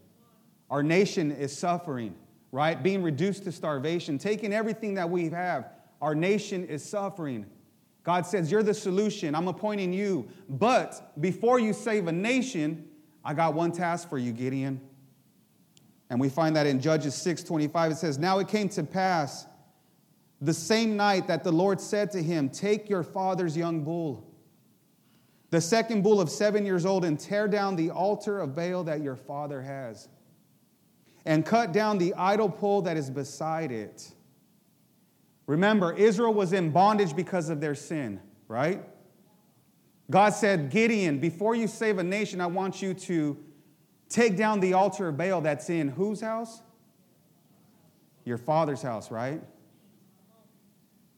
Our 0.70 0.82
nation 0.82 1.30
is 1.30 1.54
suffering, 1.54 2.14
right? 2.50 2.82
Being 2.82 3.02
reduced 3.02 3.44
to 3.44 3.52
starvation, 3.52 4.16
taking 4.16 4.54
everything 4.54 4.94
that 4.94 5.10
we 5.10 5.28
have. 5.28 5.66
Our 6.00 6.14
nation 6.14 6.64
is 6.64 6.82
suffering. 6.82 7.44
God 8.04 8.24
says, 8.24 8.50
You're 8.50 8.62
the 8.62 8.72
solution. 8.72 9.34
I'm 9.34 9.48
appointing 9.48 9.92
you. 9.92 10.30
But 10.48 11.12
before 11.20 11.60
you 11.60 11.74
save 11.74 12.06
a 12.06 12.12
nation, 12.12 12.87
I 13.28 13.34
got 13.34 13.52
one 13.52 13.72
task 13.72 14.08
for 14.08 14.16
you, 14.16 14.32
Gideon. 14.32 14.80
And 16.08 16.18
we 16.18 16.30
find 16.30 16.56
that 16.56 16.66
in 16.66 16.80
Judges 16.80 17.14
6 17.14 17.42
25, 17.42 17.92
it 17.92 17.96
says, 17.96 18.16
Now 18.16 18.38
it 18.38 18.48
came 18.48 18.70
to 18.70 18.82
pass 18.82 19.46
the 20.40 20.54
same 20.54 20.96
night 20.96 21.26
that 21.26 21.44
the 21.44 21.52
Lord 21.52 21.78
said 21.78 22.10
to 22.12 22.22
him, 22.22 22.48
Take 22.48 22.88
your 22.88 23.02
father's 23.02 23.54
young 23.54 23.84
bull, 23.84 24.26
the 25.50 25.60
second 25.60 26.00
bull 26.00 26.22
of 26.22 26.30
seven 26.30 26.64
years 26.64 26.86
old, 26.86 27.04
and 27.04 27.20
tear 27.20 27.48
down 27.48 27.76
the 27.76 27.90
altar 27.90 28.40
of 28.40 28.56
Baal 28.56 28.84
that 28.84 29.02
your 29.02 29.16
father 29.16 29.60
has, 29.60 30.08
and 31.26 31.44
cut 31.44 31.70
down 31.70 31.98
the 31.98 32.14
idol 32.14 32.48
pole 32.48 32.80
that 32.80 32.96
is 32.96 33.10
beside 33.10 33.70
it. 33.70 34.10
Remember, 35.46 35.92
Israel 35.92 36.32
was 36.32 36.54
in 36.54 36.70
bondage 36.70 37.14
because 37.14 37.50
of 37.50 37.60
their 37.60 37.74
sin, 37.74 38.20
right? 38.48 38.82
God 40.10 40.30
said, 40.30 40.70
Gideon, 40.70 41.18
before 41.18 41.54
you 41.54 41.66
save 41.66 41.98
a 41.98 42.02
nation, 42.02 42.40
I 42.40 42.46
want 42.46 42.80
you 42.80 42.94
to 42.94 43.36
take 44.08 44.36
down 44.36 44.60
the 44.60 44.72
altar 44.72 45.08
of 45.08 45.18
Baal 45.18 45.40
that's 45.42 45.68
in 45.68 45.88
whose 45.88 46.20
house? 46.20 46.62
Your 48.24 48.38
father's 48.38 48.82
house, 48.82 49.10
right? 49.10 49.42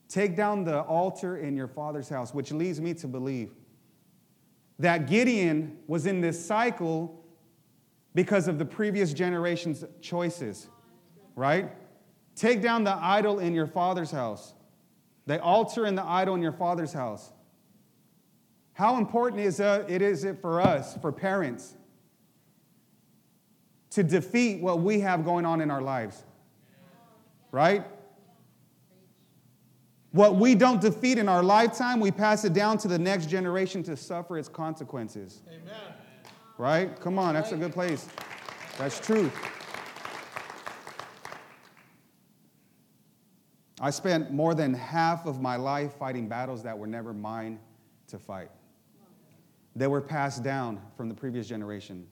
Take 0.09 0.37
down 0.37 0.65
the 0.65 0.81
altar 0.81 1.37
in 1.37 1.57
your 1.57 1.69
father's 1.69 2.09
house, 2.09 2.35
which 2.35 2.51
leads 2.51 2.81
me 2.81 2.95
to 2.95 3.07
believe 3.07 3.53
that 4.81 5.07
Gideon 5.09 5.79
was 5.87 6.07
in 6.07 6.21
this 6.21 6.45
cycle 6.45 7.23
because 8.15 8.49
of 8.49 8.59
the 8.59 8.65
previous 8.65 9.13
generation's 9.13 9.85
choices, 10.01 10.67
right? 11.37 11.71
Take 12.35 12.61
down 12.61 12.83
the 12.83 12.95
idol 12.95 13.39
in 13.39 13.55
your 13.55 13.67
father's 13.67 14.11
house, 14.11 14.55
the 15.27 15.41
altar 15.41 15.85
and 15.85 15.97
the 15.97 16.05
idol 16.05 16.35
in 16.35 16.43
your 16.43 16.53
father's 16.53 16.93
house. 16.93 17.31
How 18.81 18.97
important 18.97 19.43
is 19.43 19.61
uh, 19.61 19.85
it 19.89 20.01
is 20.01 20.25
it 20.25 20.41
for 20.41 20.59
us, 20.59 20.97
for 21.03 21.13
parents, 21.13 21.75
to 23.91 24.03
defeat 24.03 24.63
what 24.63 24.81
we 24.81 25.01
have 25.01 25.23
going 25.23 25.45
on 25.45 25.61
in 25.61 25.71
our 25.71 25.83
lives? 25.83 26.25
Right? 27.53 27.85
What 30.13 30.37
we 30.37 30.55
don't 30.55 30.81
defeat 30.81 31.19
in 31.19 31.29
our 31.29 31.43
lifetime, 31.43 32.01
we 32.01 32.11
pass 32.11 32.47
it 32.47 32.55
down 32.55 32.79
to 32.79 32.89
the 32.89 32.99
next 32.99 33.27
generation 33.27 33.83
to 33.83 33.99
suffer 33.99 34.39
its 34.39 34.49
consequences. 34.49 35.43
Amen. 35.47 35.93
Right? 36.57 36.99
Come 37.01 37.19
on, 37.19 37.35
that's 37.35 37.53
a 37.53 37.59
good 37.59 37.75
place. 37.75 38.09
That's 38.79 38.99
truth. 38.99 39.37
I 43.79 43.91
spent 43.91 44.33
more 44.33 44.55
than 44.55 44.73
half 44.73 45.27
of 45.27 45.39
my 45.39 45.57
life 45.57 45.99
fighting 45.99 46.29
battles 46.29 46.63
that 46.63 46.79
were 46.79 46.87
never 46.87 47.13
mine 47.13 47.59
to 48.07 48.19
fight. 48.19 48.49
They 49.77 49.87
were 49.87 50.01
passed 50.01 50.43
down 50.43 50.81
from 50.97 51.09
the 51.09 51.15
previous 51.15 51.47
generation. 51.47 52.07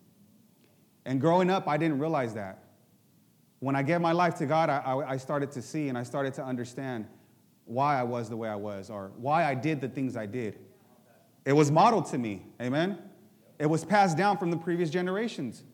And 1.04 1.20
growing 1.20 1.50
up, 1.50 1.66
I 1.66 1.76
didn't 1.76 1.98
realize 1.98 2.34
that. 2.34 2.64
When 3.60 3.74
I 3.74 3.82
gave 3.82 4.00
my 4.00 4.12
life 4.12 4.36
to 4.36 4.46
God, 4.46 4.70
I, 4.70 4.98
I 5.06 5.16
started 5.16 5.50
to 5.52 5.62
see 5.62 5.88
and 5.88 5.98
I 5.98 6.04
started 6.04 6.34
to 6.34 6.44
understand 6.44 7.06
why 7.64 7.98
I 7.98 8.02
was 8.02 8.28
the 8.28 8.36
way 8.36 8.48
I 8.48 8.56
was 8.56 8.88
or 8.88 9.12
why 9.16 9.44
I 9.44 9.54
did 9.54 9.80
the 9.80 9.88
things 9.88 10.16
I 10.16 10.26
did. 10.26 10.58
It 11.44 11.52
was 11.52 11.70
modeled 11.70 12.06
to 12.06 12.18
me, 12.18 12.46
amen? 12.60 12.98
It 13.58 13.66
was 13.66 13.84
passed 13.84 14.16
down 14.16 14.38
from 14.38 14.50
the 14.50 14.56
previous 14.56 14.90
generations, 14.90 15.64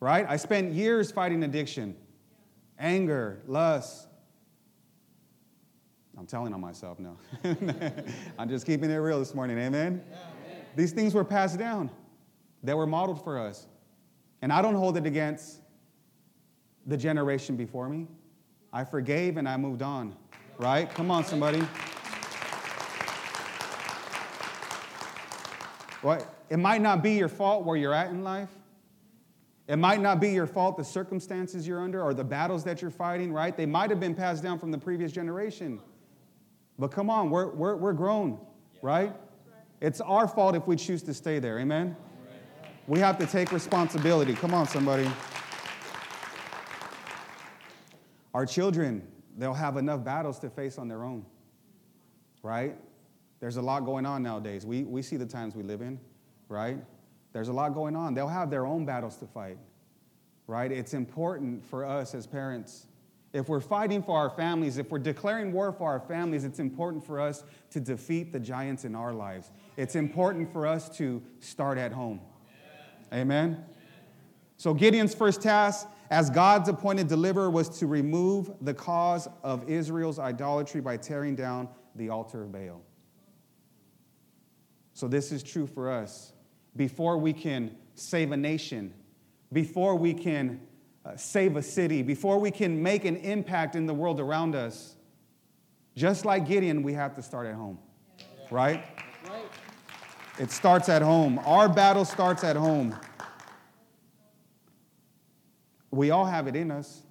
right? 0.00 0.26
I 0.28 0.36
spent 0.36 0.72
years 0.72 1.10
fighting 1.10 1.42
addiction, 1.42 1.96
anger, 2.78 3.42
lust. 3.46 4.08
I'm 6.18 6.26
telling 6.26 6.52
on 6.52 6.60
myself 6.60 6.98
now. 6.98 7.16
I'm 8.38 8.48
just 8.48 8.66
keeping 8.66 8.90
it 8.90 8.96
real 8.96 9.18
this 9.18 9.34
morning, 9.34 9.58
amen? 9.58 10.04
These 10.76 10.92
things 10.92 11.14
were 11.14 11.24
passed 11.24 11.58
down, 11.58 11.90
they 12.62 12.74
were 12.74 12.86
modeled 12.86 13.22
for 13.22 13.38
us. 13.38 13.66
And 14.40 14.52
I 14.52 14.60
don't 14.60 14.74
hold 14.74 14.96
it 14.96 15.06
against 15.06 15.60
the 16.86 16.96
generation 16.96 17.56
before 17.56 17.88
me. 17.88 18.08
I 18.72 18.84
forgave 18.84 19.36
and 19.36 19.48
I 19.48 19.56
moved 19.56 19.82
on 19.82 20.16
right? 20.58 20.92
Come 20.94 21.10
on, 21.10 21.24
somebody. 21.24 21.62
Well, 26.02 26.26
it 26.50 26.58
might 26.58 26.80
not 26.80 27.02
be 27.02 27.12
your 27.12 27.28
fault 27.28 27.64
where 27.64 27.76
you're 27.76 27.94
at 27.94 28.10
in 28.10 28.24
life. 28.24 28.48
It 29.68 29.76
might 29.76 30.00
not 30.00 30.20
be 30.20 30.30
your 30.30 30.46
fault 30.46 30.76
the 30.76 30.84
circumstances 30.84 31.66
you're 31.66 31.80
under 31.80 32.02
or 32.02 32.12
the 32.12 32.24
battles 32.24 32.64
that 32.64 32.82
you're 32.82 32.90
fighting, 32.90 33.32
right? 33.32 33.56
They 33.56 33.66
might 33.66 33.90
have 33.90 34.00
been 34.00 34.14
passed 34.14 34.42
down 34.42 34.58
from 34.58 34.70
the 34.70 34.78
previous 34.78 35.12
generation. 35.12 35.80
But 36.78 36.88
come 36.88 37.08
on, 37.08 37.30
we're, 37.30 37.48
we're, 37.50 37.76
we're 37.76 37.92
grown, 37.92 38.40
right? 38.82 39.12
It's 39.82 40.00
our 40.00 40.28
fault 40.28 40.54
if 40.54 40.68
we 40.68 40.76
choose 40.76 41.02
to 41.02 41.12
stay 41.12 41.40
there, 41.40 41.58
amen? 41.58 41.96
We 42.86 43.00
have 43.00 43.18
to 43.18 43.26
take 43.26 43.50
responsibility. 43.50 44.32
Come 44.32 44.54
on, 44.54 44.68
somebody. 44.68 45.10
Our 48.32 48.46
children, 48.46 49.02
they'll 49.36 49.52
have 49.52 49.76
enough 49.76 50.04
battles 50.04 50.38
to 50.38 50.50
face 50.50 50.78
on 50.78 50.86
their 50.86 51.02
own, 51.02 51.26
right? 52.44 52.76
There's 53.40 53.56
a 53.56 53.62
lot 53.62 53.84
going 53.84 54.06
on 54.06 54.22
nowadays. 54.22 54.64
We, 54.64 54.84
we 54.84 55.02
see 55.02 55.16
the 55.16 55.26
times 55.26 55.56
we 55.56 55.64
live 55.64 55.80
in, 55.80 55.98
right? 56.48 56.78
There's 57.32 57.48
a 57.48 57.52
lot 57.52 57.74
going 57.74 57.96
on. 57.96 58.14
They'll 58.14 58.28
have 58.28 58.50
their 58.50 58.66
own 58.66 58.84
battles 58.84 59.16
to 59.16 59.26
fight, 59.26 59.58
right? 60.46 60.70
It's 60.70 60.94
important 60.94 61.64
for 61.64 61.84
us 61.84 62.14
as 62.14 62.24
parents. 62.24 62.86
If 63.32 63.48
we're 63.48 63.60
fighting 63.60 64.02
for 64.02 64.16
our 64.18 64.28
families, 64.28 64.76
if 64.76 64.90
we're 64.90 64.98
declaring 64.98 65.52
war 65.52 65.72
for 65.72 65.88
our 65.88 66.00
families, 66.00 66.44
it's 66.44 66.58
important 66.58 67.04
for 67.04 67.18
us 67.18 67.44
to 67.70 67.80
defeat 67.80 68.32
the 68.32 68.40
giants 68.40 68.84
in 68.84 68.94
our 68.94 69.14
lives. 69.14 69.50
It's 69.76 69.96
important 69.96 70.52
for 70.52 70.66
us 70.66 70.94
to 70.98 71.22
start 71.40 71.78
at 71.78 71.92
home. 71.92 72.20
Amen? 73.12 73.64
So, 74.58 74.74
Gideon's 74.74 75.14
first 75.14 75.42
task 75.42 75.88
as 76.10 76.28
God's 76.28 76.68
appointed 76.68 77.08
deliverer 77.08 77.50
was 77.50 77.68
to 77.80 77.86
remove 77.86 78.52
the 78.60 78.74
cause 78.74 79.28
of 79.42 79.68
Israel's 79.68 80.18
idolatry 80.18 80.82
by 80.82 80.98
tearing 80.98 81.34
down 81.34 81.68
the 81.96 82.10
altar 82.10 82.42
of 82.42 82.52
Baal. 82.52 82.82
So, 84.92 85.08
this 85.08 85.32
is 85.32 85.42
true 85.42 85.66
for 85.66 85.90
us. 85.90 86.32
Before 86.76 87.16
we 87.16 87.32
can 87.32 87.74
save 87.94 88.30
a 88.32 88.36
nation, 88.36 88.92
before 89.52 89.96
we 89.96 90.12
can 90.12 90.60
uh, 91.04 91.16
save 91.16 91.56
a 91.56 91.62
city, 91.62 92.02
before 92.02 92.38
we 92.38 92.50
can 92.50 92.82
make 92.82 93.04
an 93.04 93.16
impact 93.16 93.74
in 93.74 93.86
the 93.86 93.94
world 93.94 94.20
around 94.20 94.54
us, 94.54 94.96
just 95.96 96.24
like 96.24 96.46
Gideon, 96.46 96.82
we 96.82 96.92
have 96.94 97.14
to 97.16 97.22
start 97.22 97.46
at 97.46 97.54
home, 97.54 97.78
right? 98.50 98.84
It 100.38 100.50
starts 100.50 100.88
at 100.88 101.02
home. 101.02 101.40
Our 101.44 101.68
battle 101.68 102.04
starts 102.04 102.44
at 102.44 102.56
home. 102.56 102.96
We 105.90 106.10
all 106.10 106.24
have 106.24 106.46
it 106.46 106.56
in 106.56 106.70
us, 106.70 107.02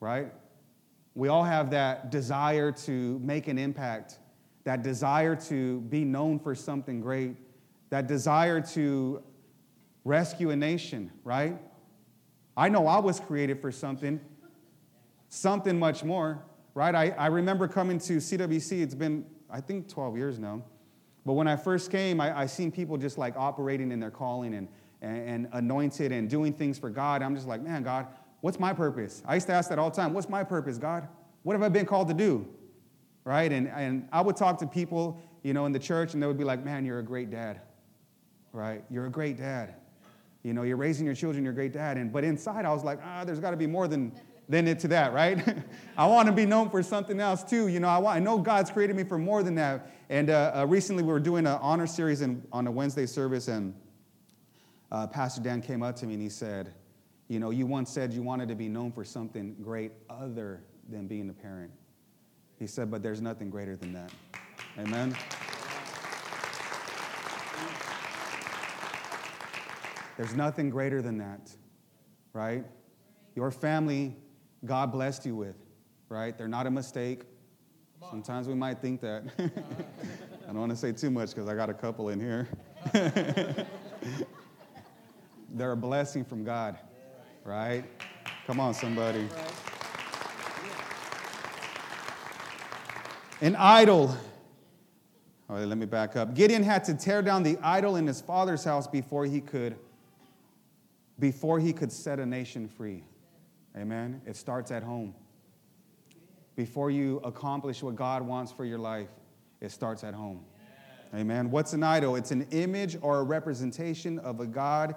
right? 0.00 0.32
We 1.14 1.28
all 1.28 1.44
have 1.44 1.70
that 1.72 2.10
desire 2.10 2.72
to 2.72 3.18
make 3.18 3.48
an 3.48 3.58
impact, 3.58 4.18
that 4.64 4.82
desire 4.82 5.36
to 5.36 5.80
be 5.82 6.04
known 6.04 6.38
for 6.38 6.54
something 6.54 7.00
great, 7.00 7.36
that 7.90 8.06
desire 8.06 8.60
to 8.60 9.22
rescue 10.04 10.50
a 10.50 10.56
nation, 10.56 11.12
right? 11.22 11.58
I 12.56 12.68
know 12.68 12.86
I 12.86 12.98
was 12.98 13.20
created 13.20 13.60
for 13.60 13.72
something, 13.72 14.20
something 15.28 15.78
much 15.78 16.04
more, 16.04 16.44
right? 16.74 16.94
I, 16.94 17.10
I 17.10 17.26
remember 17.26 17.68
coming 17.68 17.98
to 18.00 18.18
CWC, 18.18 18.82
it's 18.82 18.94
been, 18.94 19.24
I 19.50 19.60
think, 19.60 19.88
12 19.88 20.16
years 20.16 20.38
now. 20.38 20.62
But 21.24 21.34
when 21.34 21.46
I 21.46 21.56
first 21.56 21.90
came, 21.90 22.20
I, 22.20 22.40
I 22.40 22.46
seen 22.46 22.72
people 22.72 22.96
just 22.96 23.16
like 23.16 23.36
operating 23.36 23.92
in 23.92 24.00
their 24.00 24.10
calling 24.10 24.54
and 24.54 24.68
and, 25.02 25.28
and 25.28 25.48
anointed 25.52 26.12
and 26.12 26.30
doing 26.30 26.52
things 26.52 26.78
for 26.78 26.88
God. 26.88 27.22
I'm 27.22 27.34
just 27.34 27.46
like, 27.46 27.60
man, 27.60 27.82
God, 27.82 28.06
what's 28.40 28.58
my 28.58 28.72
purpose? 28.72 29.22
I 29.26 29.34
used 29.34 29.48
to 29.48 29.52
ask 29.52 29.68
that 29.68 29.78
all 29.78 29.90
the 29.90 29.96
time. 29.96 30.14
What's 30.14 30.28
my 30.28 30.44
purpose, 30.44 30.78
God? 30.78 31.08
What 31.42 31.54
have 31.54 31.62
I 31.62 31.68
been 31.68 31.86
called 31.86 32.08
to 32.08 32.14
do? 32.14 32.46
Right? 33.24 33.52
And, 33.52 33.68
and 33.68 34.08
I 34.12 34.20
would 34.20 34.36
talk 34.36 34.58
to 34.58 34.66
people, 34.66 35.20
you 35.42 35.52
know, 35.52 35.66
in 35.66 35.72
the 35.72 35.78
church, 35.78 36.14
and 36.14 36.22
they 36.22 36.26
would 36.26 36.38
be 36.38 36.44
like, 36.44 36.64
man, 36.64 36.84
you're 36.84 37.00
a 37.00 37.04
great 37.04 37.30
dad. 37.30 37.60
Right? 38.52 38.84
You're 38.90 39.06
a 39.06 39.10
great 39.10 39.36
dad. 39.36 39.74
You 40.42 40.52
know, 40.52 40.62
you're 40.62 40.76
raising 40.76 41.06
your 41.06 41.14
children, 41.14 41.44
you're 41.44 41.52
a 41.52 41.56
great 41.56 41.72
dad. 41.72 41.96
And 41.96 42.12
but 42.12 42.24
inside, 42.24 42.64
I 42.64 42.72
was 42.72 42.82
like, 42.82 42.98
ah, 43.04 43.24
there's 43.24 43.38
got 43.38 43.52
to 43.52 43.56
be 43.56 43.66
more 43.66 43.86
than 43.88 44.12
than 44.48 44.66
it 44.66 44.78
to 44.80 44.88
that, 44.88 45.12
right? 45.12 45.42
I 45.96 46.06
want 46.06 46.26
to 46.26 46.32
be 46.32 46.46
known 46.46 46.68
for 46.68 46.82
something 46.82 47.20
else 47.20 47.42
too. 47.42 47.68
You 47.68 47.80
know, 47.80 47.88
I, 47.88 47.98
want, 47.98 48.16
I 48.16 48.18
know 48.18 48.38
God's 48.38 48.70
created 48.70 48.96
me 48.96 49.04
for 49.04 49.18
more 49.18 49.42
than 49.42 49.54
that. 49.54 49.90
And 50.10 50.30
uh, 50.30 50.52
uh, 50.54 50.66
recently, 50.66 51.02
we 51.02 51.12
were 51.12 51.20
doing 51.20 51.46
an 51.46 51.58
honor 51.60 51.86
series 51.86 52.20
in, 52.20 52.42
on 52.52 52.66
a 52.66 52.70
Wednesday 52.70 53.06
service, 53.06 53.48
and 53.48 53.74
uh, 54.90 55.06
Pastor 55.06 55.40
Dan 55.40 55.62
came 55.62 55.82
up 55.82 55.96
to 55.96 56.06
me 56.06 56.14
and 56.14 56.22
he 56.22 56.28
said, 56.28 56.74
You 57.28 57.40
know, 57.40 57.50
you 57.50 57.66
once 57.66 57.90
said 57.90 58.12
you 58.12 58.22
wanted 58.22 58.48
to 58.48 58.54
be 58.54 58.68
known 58.68 58.92
for 58.92 59.04
something 59.04 59.56
great 59.62 59.92
other 60.10 60.64
than 60.88 61.06
being 61.06 61.30
a 61.30 61.32
parent. 61.32 61.70
He 62.58 62.66
said, 62.66 62.90
But 62.90 63.02
there's 63.02 63.20
nothing 63.20 63.48
greater 63.48 63.76
than 63.76 63.92
that. 63.94 64.12
Amen. 64.78 65.16
There's 70.16 70.34
nothing 70.34 70.70
greater 70.70 71.00
than 71.00 71.18
that, 71.18 71.50
right? 72.32 72.64
Your 73.34 73.50
family, 73.50 74.16
God 74.64 74.92
blessed 74.92 75.24
you 75.24 75.34
with, 75.34 75.56
right? 76.08 76.36
They're 76.36 76.48
not 76.48 76.66
a 76.66 76.70
mistake. 76.70 77.22
Sometimes 78.10 78.46
we 78.46 78.54
might 78.54 78.78
think 78.80 79.00
that. 79.00 79.24
I 79.38 80.46
don't 80.46 80.58
want 80.58 80.70
to 80.70 80.76
say 80.76 80.92
too 80.92 81.10
much 81.10 81.30
because 81.30 81.48
I 81.48 81.54
got 81.54 81.70
a 81.70 81.74
couple 81.74 82.10
in 82.10 82.20
here. 82.20 82.46
They're 85.54 85.72
a 85.72 85.76
blessing 85.76 86.24
from 86.24 86.44
God, 86.44 86.78
right? 87.44 87.84
Come 88.46 88.60
on, 88.60 88.74
somebody. 88.74 89.28
An 93.40 93.56
idol. 93.56 94.16
All 95.48 95.56
right, 95.56 95.66
let 95.66 95.78
me 95.78 95.86
back 95.86 96.16
up. 96.16 96.34
Gideon 96.34 96.62
had 96.62 96.84
to 96.84 96.94
tear 96.94 97.22
down 97.22 97.42
the 97.42 97.56
idol 97.62 97.96
in 97.96 98.06
his 98.06 98.20
father's 98.20 98.64
house 98.64 98.86
before 98.86 99.24
he 99.26 99.40
could 99.40 99.76
before 101.18 101.58
he 101.58 101.72
could 101.72 101.92
set 101.92 102.18
a 102.18 102.26
nation 102.26 102.68
free. 102.68 103.04
Amen. 103.76 104.20
It 104.26 104.36
starts 104.36 104.70
at 104.70 104.82
home. 104.82 105.14
Before 106.56 106.90
you 106.90 107.18
accomplish 107.24 107.82
what 107.82 107.96
God 107.96 108.22
wants 108.22 108.52
for 108.52 108.64
your 108.64 108.78
life, 108.78 109.08
it 109.60 109.70
starts 109.70 110.04
at 110.04 110.14
home. 110.14 110.44
Amen. 111.14 111.50
What's 111.50 111.72
an 111.72 111.82
idol? 111.82 112.16
It's 112.16 112.30
an 112.30 112.46
image 112.50 112.96
or 113.00 113.20
a 113.20 113.22
representation 113.22 114.18
of 114.18 114.40
a 114.40 114.46
God 114.46 114.94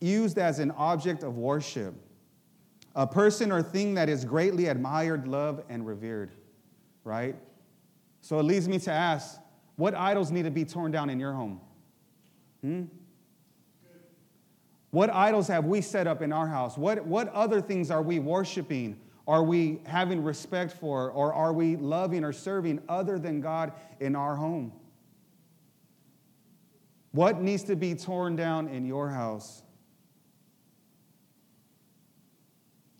used 0.00 0.38
as 0.38 0.58
an 0.58 0.70
object 0.72 1.22
of 1.22 1.36
worship, 1.36 1.94
a 2.94 3.06
person 3.06 3.50
or 3.50 3.62
thing 3.62 3.94
that 3.94 4.08
is 4.08 4.24
greatly 4.24 4.66
admired, 4.66 5.26
loved, 5.26 5.64
and 5.68 5.86
revered, 5.86 6.32
right? 7.04 7.36
So 8.20 8.38
it 8.38 8.44
leads 8.44 8.68
me 8.68 8.78
to 8.80 8.92
ask 8.92 9.38
what 9.76 9.94
idols 9.94 10.30
need 10.30 10.44
to 10.44 10.50
be 10.50 10.64
torn 10.64 10.90
down 10.90 11.10
in 11.10 11.20
your 11.20 11.32
home? 11.32 11.60
Hmm? 12.62 12.84
What 14.96 15.12
idols 15.12 15.46
have 15.48 15.66
we 15.66 15.82
set 15.82 16.06
up 16.06 16.22
in 16.22 16.32
our 16.32 16.46
house? 16.46 16.78
What, 16.78 17.04
what 17.04 17.28
other 17.34 17.60
things 17.60 17.90
are 17.90 18.00
we 18.00 18.18
worshiping? 18.18 18.98
Are 19.28 19.44
we 19.44 19.80
having 19.84 20.24
respect 20.24 20.72
for? 20.72 21.10
Or 21.10 21.34
are 21.34 21.52
we 21.52 21.76
loving 21.76 22.24
or 22.24 22.32
serving 22.32 22.80
other 22.88 23.18
than 23.18 23.42
God 23.42 23.74
in 24.00 24.16
our 24.16 24.34
home? 24.34 24.72
What 27.12 27.42
needs 27.42 27.62
to 27.64 27.76
be 27.76 27.94
torn 27.94 28.36
down 28.36 28.68
in 28.68 28.86
your 28.86 29.10
house? 29.10 29.62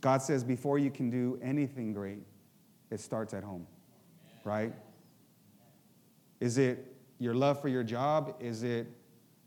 God 0.03 0.21
says 0.21 0.45
before 0.45 0.79
you 0.79 0.91
can 0.91 1.09
do 1.09 1.39
anything 1.43 1.95
great, 1.95 2.25
it 2.91 3.01
starts 3.01 3.33
at 3.33 3.43
home, 3.43 3.67
right? 4.45 4.75
Is 6.41 6.59
it 6.59 6.95
your 7.19 7.33
love 7.33 7.63
for 7.63 7.69
your 7.69 7.85
job? 7.85 8.37
Is 8.39 8.65
it 8.65 8.87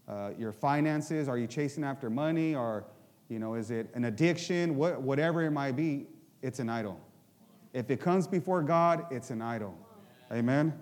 uh, 0.09 0.31
your 0.37 0.51
finances? 0.51 1.29
Are 1.29 1.37
you 1.37 1.47
chasing 1.47 1.83
after 1.83 2.09
money? 2.09 2.55
Or, 2.55 2.85
you 3.29 3.39
know, 3.39 3.53
is 3.53 3.71
it 3.71 3.89
an 3.93 4.05
addiction? 4.05 4.75
What, 4.75 5.01
whatever 5.01 5.43
it 5.43 5.51
might 5.51 5.75
be, 5.75 6.07
it's 6.41 6.59
an 6.59 6.69
idol. 6.69 6.99
If 7.73 7.91
it 7.91 8.01
comes 8.01 8.27
before 8.27 8.63
God, 8.63 9.05
it's 9.11 9.29
an 9.29 9.41
idol. 9.41 9.77
Amen? 10.31 10.73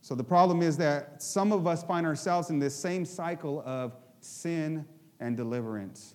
So 0.00 0.14
the 0.14 0.24
problem 0.24 0.62
is 0.62 0.76
that 0.76 1.22
some 1.22 1.52
of 1.52 1.66
us 1.66 1.82
find 1.82 2.06
ourselves 2.06 2.50
in 2.50 2.58
this 2.58 2.74
same 2.74 3.04
cycle 3.04 3.62
of 3.66 3.96
sin 4.20 4.84
and 5.20 5.36
deliverance. 5.36 6.14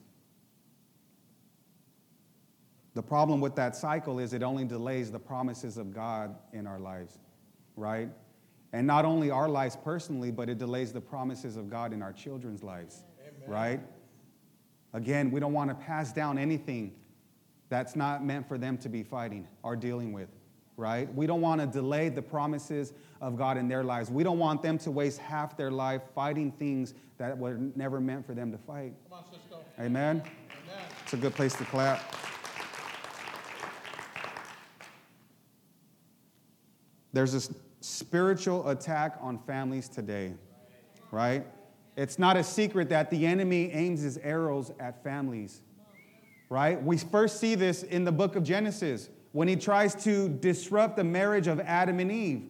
The 2.94 3.04
problem 3.04 3.40
with 3.40 3.56
that 3.56 3.76
cycle 3.76 4.20
is 4.20 4.34
it 4.34 4.44
only 4.44 4.66
delays 4.66 5.12
the 5.12 5.20
promises 5.20 5.78
of 5.78 5.94
God 5.94 6.36
in 6.52 6.68
our 6.68 6.80
lives, 6.80 7.20
right? 7.78 8.10
And 8.74 8.88
not 8.88 9.04
only 9.04 9.30
our 9.30 9.50
lives 9.50 9.78
personally, 9.84 10.32
but 10.32 10.50
it 10.50 10.58
delays 10.58 10.94
the 10.94 11.02
promises 11.02 11.58
of 11.58 11.70
God 11.70 11.92
in 11.92 12.02
our 12.02 12.14
children's 12.14 12.64
lives, 12.64 13.04
Amen. 13.20 13.50
right? 13.50 13.80
Again, 14.94 15.32
we 15.32 15.40
don't 15.40 15.54
want 15.54 15.70
to 15.70 15.76
pass 15.76 16.14
down 16.14 16.38
anything 16.38 16.94
that's 17.70 17.96
not 17.96 18.24
meant 18.24 18.48
for 18.48 18.58
them 18.58 18.78
to 18.80 18.90
be 18.90 19.04
fighting 19.04 19.48
or 19.64 19.76
dealing 19.76 20.14
with, 20.14 20.30
right? 20.78 21.14
We 21.14 21.28
don't 21.28 21.42
want 21.42 21.62
to 21.62 21.68
delay 21.68 22.10
the 22.10 22.22
promises 22.22 22.94
of 23.20 23.38
God 23.38 23.58
in 23.58 23.68
their 23.68 23.84
lives. 23.84 24.10
We 24.10 24.24
don't 24.24 24.40
want 24.40 24.62
them 24.62 24.78
to 24.80 24.92
waste 24.92 25.20
half 25.20 25.56
their 25.58 25.72
life 25.72 26.02
fighting 26.14 26.52
things 26.52 26.94
that 27.18 27.38
were 27.38 27.58
never 27.76 28.02
meant 28.02 28.26
for 28.26 28.34
them 28.34 28.52
to 28.52 28.58
fight. 28.58 28.94
On, 29.12 29.24
Amen? 29.80 30.22
Amen? 30.22 30.84
It's 31.04 31.14
a 31.14 31.18
good 31.18 31.36
place 31.36 31.56
to 31.56 31.66
clap. 31.66 32.02
There's 37.14 37.34
this 37.34 37.54
spiritual 37.82 38.70
attack 38.70 39.18
on 39.20 39.40
families 39.40 39.90
today, 39.90 40.34
right? 41.12 41.46
It's 41.98 42.18
not 42.18 42.38
a 42.38 42.44
secret 42.44 42.90
that 42.90 43.10
the 43.10 43.26
enemy 43.26 43.72
aims 43.72 44.02
his 44.02 44.18
arrows 44.20 44.72
at 44.80 45.04
families, 45.04 45.62
right? 46.50 46.82
We 46.82 46.98
first 46.98 47.40
see 47.40 47.56
this 47.56 47.84
in 47.84 48.06
the 48.06 48.12
book 48.12 48.36
of 48.36 48.44
Genesis 48.44 49.10
when 49.34 49.48
he 49.48 49.56
tries 49.56 49.96
to 50.04 50.30
disrupt 50.30 50.96
the 50.96 51.04
marriage 51.04 51.48
of 51.48 51.60
Adam 51.60 52.00
and 52.00 52.12
Eve, 52.12 52.50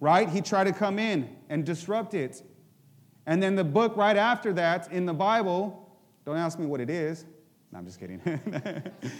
right? 0.00 0.28
He 0.28 0.40
tried 0.40 0.64
to 0.64 0.72
come 0.72 0.98
in 0.98 1.36
and 1.48 1.64
disrupt 1.64 2.14
it. 2.14 2.42
And 3.26 3.42
then 3.42 3.54
the 3.54 3.64
book 3.64 3.96
right 3.96 4.16
after 4.16 4.52
that 4.54 4.92
in 4.92 5.06
the 5.06 5.14
Bible, 5.14 5.90
don't 6.24 6.36
ask 6.36 6.58
me 6.58 6.66
what 6.66 6.80
it 6.80 6.90
is. 6.90 7.24
No, 7.72 7.78
I'm 7.78 7.86
just 7.86 7.98
kidding. 7.98 8.20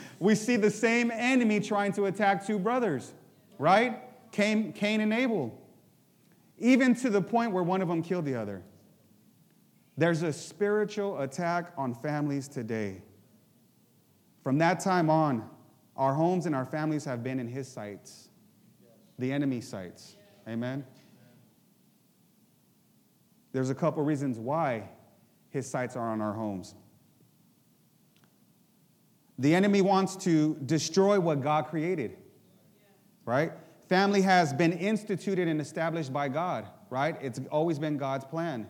we 0.18 0.34
see 0.34 0.56
the 0.56 0.70
same 0.70 1.10
enemy 1.10 1.60
trying 1.60 1.92
to 1.94 2.06
attack 2.06 2.46
two 2.46 2.58
brothers, 2.58 3.12
right? 3.58 4.02
Cain, 4.32 4.72
Cain 4.72 5.00
and 5.00 5.12
Abel, 5.12 5.58
even 6.58 6.94
to 6.96 7.10
the 7.10 7.22
point 7.22 7.52
where 7.52 7.62
one 7.62 7.82
of 7.82 7.88
them 7.88 8.02
killed 8.02 8.24
the 8.24 8.34
other. 8.34 8.62
There's 9.96 10.22
a 10.22 10.32
spiritual 10.32 11.20
attack 11.20 11.72
on 11.76 11.94
families 11.94 12.48
today. 12.48 13.02
From 14.42 14.58
that 14.58 14.80
time 14.80 15.08
on, 15.10 15.48
our 15.96 16.12
homes 16.12 16.46
and 16.46 16.54
our 16.54 16.66
families 16.66 17.04
have 17.04 17.22
been 17.22 17.40
in 17.40 17.48
his 17.48 17.66
sights, 17.66 18.28
the 19.18 19.32
enemy's 19.32 19.66
sights. 19.66 20.16
Amen? 20.46 20.84
There's 23.52 23.70
a 23.70 23.74
couple 23.74 24.04
reasons 24.04 24.38
why 24.38 24.90
his 25.48 25.66
sights 25.66 25.96
are 25.96 26.10
on 26.10 26.20
our 26.20 26.34
homes. 26.34 26.74
The 29.38 29.54
enemy 29.54 29.80
wants 29.80 30.16
to 30.16 30.56
destroy 30.66 31.18
what 31.18 31.40
God 31.40 31.66
created, 31.66 32.16
right? 33.24 33.52
Family 33.88 34.22
has 34.22 34.52
been 34.52 34.72
instituted 34.72 35.46
and 35.46 35.60
established 35.60 36.12
by 36.12 36.28
God, 36.28 36.66
right? 36.90 37.16
It's 37.20 37.40
always 37.50 37.78
been 37.78 37.96
God's 37.96 38.24
plan. 38.24 38.66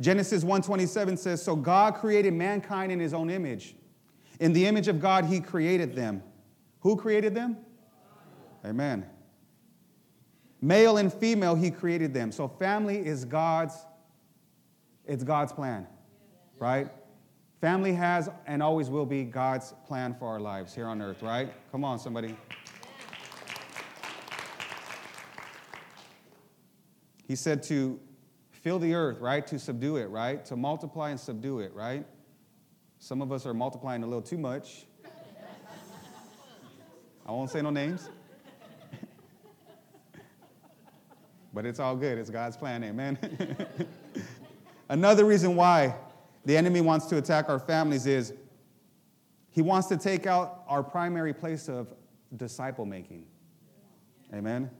Genesis 0.00 0.44
1:27 0.44 1.16
says, 1.16 1.42
"So 1.42 1.56
God 1.56 1.94
created 1.96 2.32
mankind 2.32 2.92
in 2.92 3.00
his 3.00 3.12
own 3.12 3.30
image. 3.30 3.76
In 4.40 4.52
the 4.52 4.66
image 4.66 4.88
of 4.88 5.00
God 5.00 5.24
he 5.26 5.40
created 5.40 5.94
them." 5.94 6.22
Who 6.80 6.96
created 6.96 7.34
them? 7.34 7.58
Amen. 8.64 9.04
Male 10.60 10.96
and 10.96 11.12
female 11.12 11.54
he 11.54 11.70
created 11.70 12.14
them. 12.14 12.32
So 12.32 12.48
family 12.48 13.04
is 13.04 13.24
God's 13.24 13.86
it's 15.04 15.24
God's 15.24 15.52
plan. 15.52 15.86
Right? 16.58 16.88
Family 17.60 17.92
has 17.94 18.30
and 18.46 18.62
always 18.62 18.88
will 18.88 19.06
be 19.06 19.24
God's 19.24 19.74
plan 19.86 20.14
for 20.14 20.28
our 20.28 20.40
lives 20.40 20.74
here 20.74 20.86
on 20.86 21.02
earth, 21.02 21.22
right? 21.22 21.52
Come 21.72 21.84
on 21.84 21.98
somebody. 21.98 22.36
He 27.28 27.36
said 27.36 27.62
to 27.64 28.00
fill 28.50 28.78
the 28.78 28.94
earth, 28.94 29.20
right? 29.20 29.46
To 29.46 29.58
subdue 29.58 29.98
it, 29.98 30.06
right? 30.06 30.42
To 30.46 30.56
multiply 30.56 31.10
and 31.10 31.20
subdue 31.20 31.60
it, 31.60 31.74
right? 31.74 32.06
Some 32.98 33.20
of 33.20 33.30
us 33.30 33.44
are 33.44 33.52
multiplying 33.52 34.02
a 34.02 34.06
little 34.06 34.22
too 34.22 34.38
much. 34.38 34.86
I 37.26 37.32
won't 37.32 37.50
say 37.50 37.60
no 37.60 37.68
names. 37.68 38.08
but 41.52 41.66
it's 41.66 41.78
all 41.78 41.94
good. 41.94 42.16
It's 42.16 42.30
God's 42.30 42.56
plan, 42.56 42.82
amen. 42.82 43.18
Another 44.88 45.26
reason 45.26 45.54
why 45.54 45.94
the 46.46 46.56
enemy 46.56 46.80
wants 46.80 47.04
to 47.06 47.18
attack 47.18 47.50
our 47.50 47.58
families 47.58 48.06
is 48.06 48.32
he 49.50 49.60
wants 49.60 49.86
to 49.88 49.98
take 49.98 50.26
out 50.26 50.64
our 50.66 50.82
primary 50.82 51.34
place 51.34 51.68
of 51.68 51.92
disciple 52.34 52.86
making. 52.86 53.26
Amen. 54.32 54.70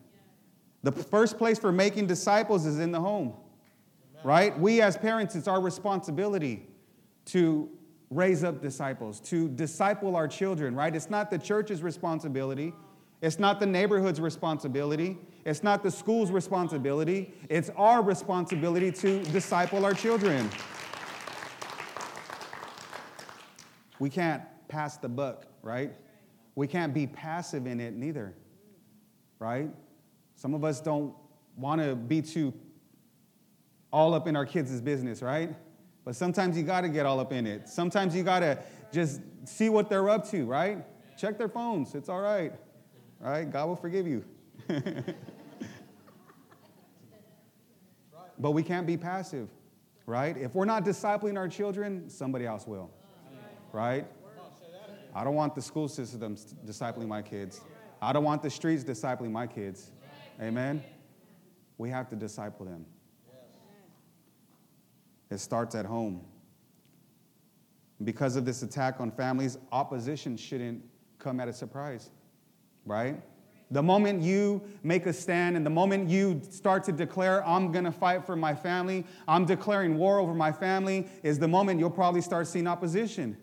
The 0.82 0.92
first 0.92 1.38
place 1.38 1.58
for 1.58 1.72
making 1.72 2.06
disciples 2.06 2.64
is 2.64 2.78
in 2.78 2.92
the 2.92 3.00
home, 3.00 3.34
right? 4.22 4.58
We 4.58 4.80
as 4.80 4.96
parents, 4.96 5.34
it's 5.34 5.48
our 5.48 5.60
responsibility 5.60 6.66
to 7.26 7.68
raise 8.10 8.44
up 8.44 8.62
disciples, 8.62 9.20
to 9.20 9.48
disciple 9.48 10.16
our 10.16 10.28
children, 10.28 10.74
right? 10.74 10.94
It's 10.94 11.10
not 11.10 11.30
the 11.30 11.38
church's 11.38 11.82
responsibility. 11.82 12.72
It's 13.20 13.38
not 13.38 13.58
the 13.60 13.66
neighborhood's 13.66 14.20
responsibility. 14.20 15.18
It's 15.44 15.62
not 15.62 15.82
the 15.82 15.90
school's 15.90 16.30
responsibility. 16.30 17.34
It's 17.48 17.70
our 17.76 18.02
responsibility 18.02 18.92
to 18.92 19.22
disciple 19.24 19.84
our 19.84 19.94
children. 19.94 20.48
We 23.98 24.08
can't 24.08 24.42
pass 24.68 24.96
the 24.96 25.08
buck, 25.08 25.46
right? 25.62 25.92
We 26.54 26.66
can't 26.66 26.94
be 26.94 27.06
passive 27.06 27.66
in 27.66 27.80
it 27.80 27.94
neither, 27.94 28.34
right? 29.40 29.70
Some 30.38 30.55
of 30.55 30.62
us 30.62 30.81
don't 30.81 31.14
want 31.57 31.83
to 31.83 31.96
be 31.96 32.22
too 32.22 32.55
all 33.92 34.14
up 34.14 34.29
in 34.29 34.37
our 34.37 34.46
kids' 34.46 34.81
business, 34.81 35.20
right? 35.20 35.53
But 36.05 36.14
sometimes 36.14 36.57
you 36.57 36.62
got 36.62 36.83
to 36.83 36.88
get 36.88 37.07
all 37.07 37.18
up 37.18 37.33
in 37.33 37.44
it. 37.44 37.68
Sometimes 37.68 38.14
you 38.14 38.22
got 38.22 38.38
to 38.40 38.57
just 38.92 39.20
see 39.44 39.68
what 39.68 39.90
they're 39.90 40.09
up 40.09 40.31
to, 40.31 40.44
right? 40.44 40.79
Check 41.18 41.38
their 41.38 41.48
phones. 41.48 41.96
It's 41.96 42.09
all 42.09 42.20
right. 42.20 42.53
Right? 43.18 43.51
God 43.51 43.66
will 43.66 43.74
forgive 43.74 44.07
you. 44.07 44.24
but 48.38 48.53
we 48.53 48.62
can't 48.62 48.87
be 48.87 48.96
passive, 48.96 49.48
right? 50.07 50.37
If 50.37 50.55
we're 50.55 50.66
not 50.66 50.85
discipling 50.85 51.37
our 51.37 51.48
children, 51.48 52.09
somebody 52.09 52.46
else 52.46 52.64
will. 52.64 52.92
Right? 53.72 54.07
I 55.16 55.24
don't 55.24 55.35
want 55.35 55.57
the 55.57 55.62
school 55.62 55.88
systems 55.88 56.55
discipling 56.64 57.09
my 57.09 57.22
kids. 57.22 57.61
I 58.01 58.12
don't 58.12 58.22
want 58.22 58.40
the 58.40 58.51
streets 58.51 58.85
discipling 58.85 59.33
my 59.33 59.48
kids. 59.48 59.90
Amen? 60.40 60.83
We 61.79 61.90
have 61.90 62.09
to 62.11 62.16
disciple 62.16 62.66
them. 62.66 62.85
It 65.31 65.38
starts 65.38 65.74
at 65.74 65.85
home. 65.85 66.24
Because 68.05 68.37
of 68.37 68.44
this 68.44 68.62
attack 68.62 69.01
on 69.01 69.11
families, 69.11 69.59
opposition 69.72 70.37
shouldn't 70.37 70.83
come 71.18 71.40
at 71.40 71.48
a 71.48 71.53
surprise, 71.53 72.11
right? 72.87 73.20
The 73.70 73.83
moment 73.83 74.22
you 74.22 74.62
make 74.83 75.05
a 75.07 75.12
stand 75.12 75.57
and 75.57 75.66
the 75.66 75.70
moment 75.70 76.09
you 76.09 76.40
start 76.48 76.85
to 76.85 76.92
declare, 76.92 77.46
I'm 77.46 77.70
gonna 77.70 77.92
fight 77.92 78.24
for 78.24 78.37
my 78.37 78.55
family, 78.55 79.05
I'm 79.27 79.44
declaring 79.44 79.98
war 79.98 80.18
over 80.18 80.33
my 80.33 80.53
family, 80.53 81.07
is 81.22 81.38
the 81.38 81.48
moment 81.48 81.79
you'll 81.81 81.90
probably 81.90 82.22
start 82.22 82.46
seeing 82.46 82.66
opposition, 82.66 83.37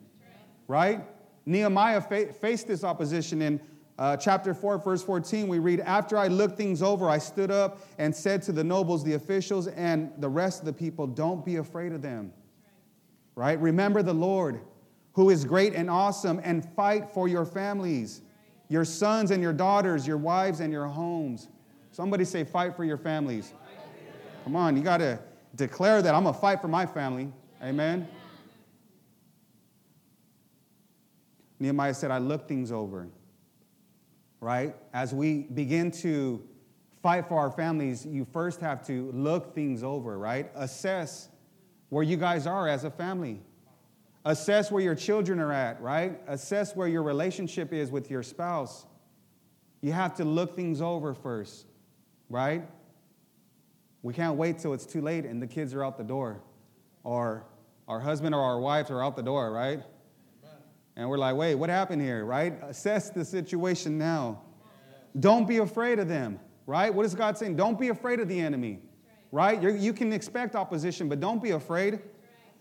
right? 0.68 1.06
Nehemiah 1.46 2.02
fa- 2.02 2.34
faced 2.34 2.68
this 2.68 2.84
opposition 2.84 3.42
in 3.42 3.62
uh, 3.98 4.18
chapter 4.18 4.54
4, 4.54 4.80
verse 4.80 5.04
14. 5.04 5.48
We 5.48 5.60
read, 5.60 5.80
After 5.80 6.18
I 6.18 6.28
looked 6.28 6.58
things 6.58 6.82
over, 6.82 7.10
I 7.10 7.18
stood 7.18 7.52
up 7.52 7.80
and 7.98 8.16
said 8.16 8.42
to 8.44 8.52
the 8.52 8.64
nobles, 8.64 9.04
the 9.04 9.14
officials, 9.14 9.68
and 9.68 10.12
the 10.18 10.30
rest 10.30 10.60
of 10.60 10.66
the 10.66 10.74
people, 10.74 11.08
Don't 11.08 11.46
be 11.46 11.58
afraid 11.58 11.92
of 11.92 12.02
them, 12.02 12.34
right? 13.36 13.60
Remember 13.60 14.04
the 14.04 14.14
Lord, 14.14 14.62
who 15.14 15.30
is 15.30 15.46
great 15.46 15.74
and 15.74 15.90
awesome, 15.90 16.42
and 16.44 16.66
fight 16.76 17.10
for 17.10 17.28
your 17.28 17.46
families 17.46 18.22
your 18.68 18.86
sons 18.86 19.32
and 19.32 19.42
your 19.42 19.54
daughters, 19.54 20.08
your 20.08 20.18
wives 20.18 20.60
and 20.60 20.72
your 20.72 20.88
homes. 20.88 21.50
Somebody 21.92 22.26
say, 22.26 22.44
fight 22.44 22.76
for 22.76 22.84
your 22.84 22.98
families. 22.98 23.54
Come 24.44 24.56
on, 24.56 24.76
you 24.76 24.84
got 24.84 24.98
to 24.98 25.20
declare 25.56 26.02
that 26.02 26.14
I'm 26.14 26.24
going 26.24 26.36
to 26.36 26.42
fight 26.42 26.62
for 26.62 26.68
my 26.68 26.86
family. 26.86 27.32
Amen. 27.64 28.08
Nehemiah 31.60 31.94
said, 31.94 32.12
I 32.12 32.18
looked 32.18 32.48
things 32.48 32.72
over. 32.72 33.08
Right? 34.42 34.76
As 34.94 35.14
we 35.14 35.44
begin 35.44 35.92
to 35.92 36.44
fight 37.02 37.28
for 37.28 37.40
our 37.40 37.52
families, 37.52 38.06
you 38.06 38.26
first 38.26 38.62
have 38.62 38.86
to 38.88 39.12
look 39.12 39.54
things 39.54 39.84
over, 39.84 40.18
right? 40.18 40.52
Assess 40.56 41.30
where 41.90 42.04
you 42.04 42.18
guys 42.18 42.48
are 42.48 42.68
as 42.68 42.84
a 42.84 42.90
family. 42.92 43.42
Assess 44.26 44.72
where 44.72 44.82
your 44.82 44.96
children 44.96 45.40
are 45.40 45.54
at, 45.54 45.80
right? 45.80 46.20
Assess 46.28 46.76
where 46.76 46.88
your 46.88 47.04
relationship 47.04 47.72
is 47.72 47.92
with 47.92 48.10
your 48.10 48.24
spouse. 48.24 48.88
You 49.82 49.92
have 49.92 50.16
to 50.16 50.26
look 50.26 50.56
things 50.56 50.82
over 50.82 51.14
first, 51.14 51.68
right? 52.28 52.68
We 54.02 54.14
can't 54.14 54.36
wait 54.36 54.58
till 54.58 54.74
it's 54.74 54.88
too 54.88 55.02
late 55.02 55.26
and 55.26 55.40
the 55.40 55.48
kids 55.48 55.76
are 55.76 55.84
out 55.84 55.98
the 55.98 56.04
door, 56.04 56.42
or 57.04 57.46
our 57.88 58.00
husband 58.00 58.34
or 58.34 58.42
our 58.42 58.60
wives 58.60 58.90
are 58.90 59.04
out 59.04 59.16
the 59.16 59.22
door, 59.22 59.52
right? 59.52 59.84
And 60.98 61.10
we're 61.10 61.18
like, 61.18 61.36
wait, 61.36 61.56
what 61.56 61.70
happened 61.70 62.02
here, 62.02 62.24
right? 62.24 62.54
Assess 62.64 63.10
the 63.10 63.26
situation 63.26 63.98
now. 63.98 64.42
Don't 65.20 65.48
be 65.48 65.58
afraid 65.58 66.00
of 66.00 66.08
them, 66.08 66.40
right? 66.66 66.94
What 66.94 67.06
is 67.06 67.14
God 67.16 67.38
saying? 67.38 67.56
Don't 67.56 67.80
be 67.80 67.90
afraid 67.90 68.20
of 68.20 68.28
the 68.28 68.40
enemy, 68.40 68.80
right? 69.32 69.62
You're, 69.62 69.76
you 69.76 69.94
can 69.94 70.14
expect 70.14 70.56
opposition, 70.56 71.10
but 71.10 71.20
don't 71.20 71.44
be 71.44 71.52
afraid. 71.52 72.00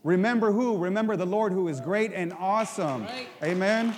Remember 0.03 0.53
who? 0.53 0.77
Remember 0.79 1.17
the 1.17 1.27
Lord 1.27 1.53
who 1.53 1.69
is 1.69 1.81
great 1.81 2.13
and 2.13 2.33
awesome. 2.35 3.07
Amen. 3.43 3.95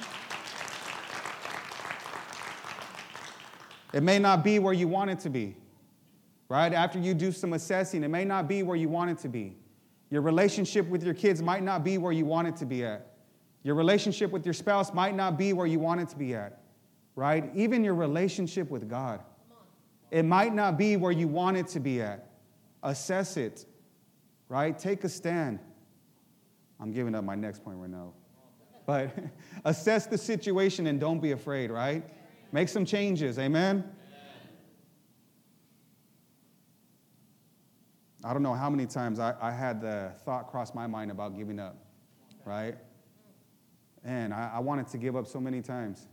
It 3.92 4.02
may 4.02 4.18
not 4.18 4.44
be 4.44 4.58
where 4.58 4.74
you 4.74 4.88
want 4.88 5.10
it 5.10 5.18
to 5.20 5.30
be, 5.30 5.56
right? 6.48 6.72
After 6.72 6.98
you 6.98 7.14
do 7.14 7.32
some 7.32 7.54
assessing, 7.54 8.04
it 8.04 8.08
may 8.08 8.24
not 8.24 8.46
be 8.46 8.62
where 8.62 8.76
you 8.76 8.88
want 8.88 9.10
it 9.10 9.18
to 9.18 9.28
be. 9.28 9.56
Your 10.10 10.22
relationship 10.22 10.86
with 10.88 11.02
your 11.02 11.14
kids 11.14 11.42
might 11.42 11.62
not 11.62 11.82
be 11.82 11.96
where 11.98 12.12
you 12.12 12.26
want 12.26 12.46
it 12.46 12.56
to 12.56 12.66
be 12.66 12.84
at. 12.84 13.15
Your 13.66 13.74
relationship 13.74 14.30
with 14.30 14.44
your 14.44 14.54
spouse 14.54 14.94
might 14.94 15.16
not 15.16 15.36
be 15.36 15.52
where 15.52 15.66
you 15.66 15.80
want 15.80 16.00
it 16.00 16.08
to 16.10 16.16
be 16.16 16.36
at, 16.36 16.60
right? 17.16 17.50
Even 17.52 17.82
your 17.82 17.96
relationship 17.96 18.70
with 18.70 18.88
God, 18.88 19.24
it 20.12 20.22
might 20.24 20.54
not 20.54 20.78
be 20.78 20.96
where 20.96 21.10
you 21.10 21.26
want 21.26 21.56
it 21.56 21.66
to 21.70 21.80
be 21.80 22.00
at. 22.00 22.30
Assess 22.84 23.36
it, 23.36 23.66
right? 24.48 24.78
Take 24.78 25.02
a 25.02 25.08
stand. 25.08 25.58
I'm 26.78 26.92
giving 26.92 27.12
up 27.16 27.24
my 27.24 27.34
next 27.34 27.64
point 27.64 27.78
right 27.78 27.90
now. 27.90 28.12
But 28.86 29.10
assess 29.64 30.06
the 30.06 30.16
situation 30.16 30.86
and 30.86 31.00
don't 31.00 31.18
be 31.18 31.32
afraid, 31.32 31.72
right? 31.72 32.04
Make 32.52 32.68
some 32.68 32.84
changes, 32.84 33.36
amen? 33.36 33.82
I 38.22 38.32
don't 38.32 38.44
know 38.44 38.54
how 38.54 38.70
many 38.70 38.86
times 38.86 39.18
I, 39.18 39.34
I 39.40 39.50
had 39.50 39.80
the 39.80 40.12
thought 40.24 40.52
cross 40.52 40.72
my 40.72 40.86
mind 40.86 41.10
about 41.10 41.36
giving 41.36 41.58
up, 41.58 41.76
right? 42.44 42.76
And 44.06 44.32
I, 44.32 44.52
I 44.54 44.58
wanted 44.60 44.86
to 44.88 44.98
give 44.98 45.16
up 45.16 45.26
so 45.26 45.40
many 45.40 45.60
times. 45.60 46.06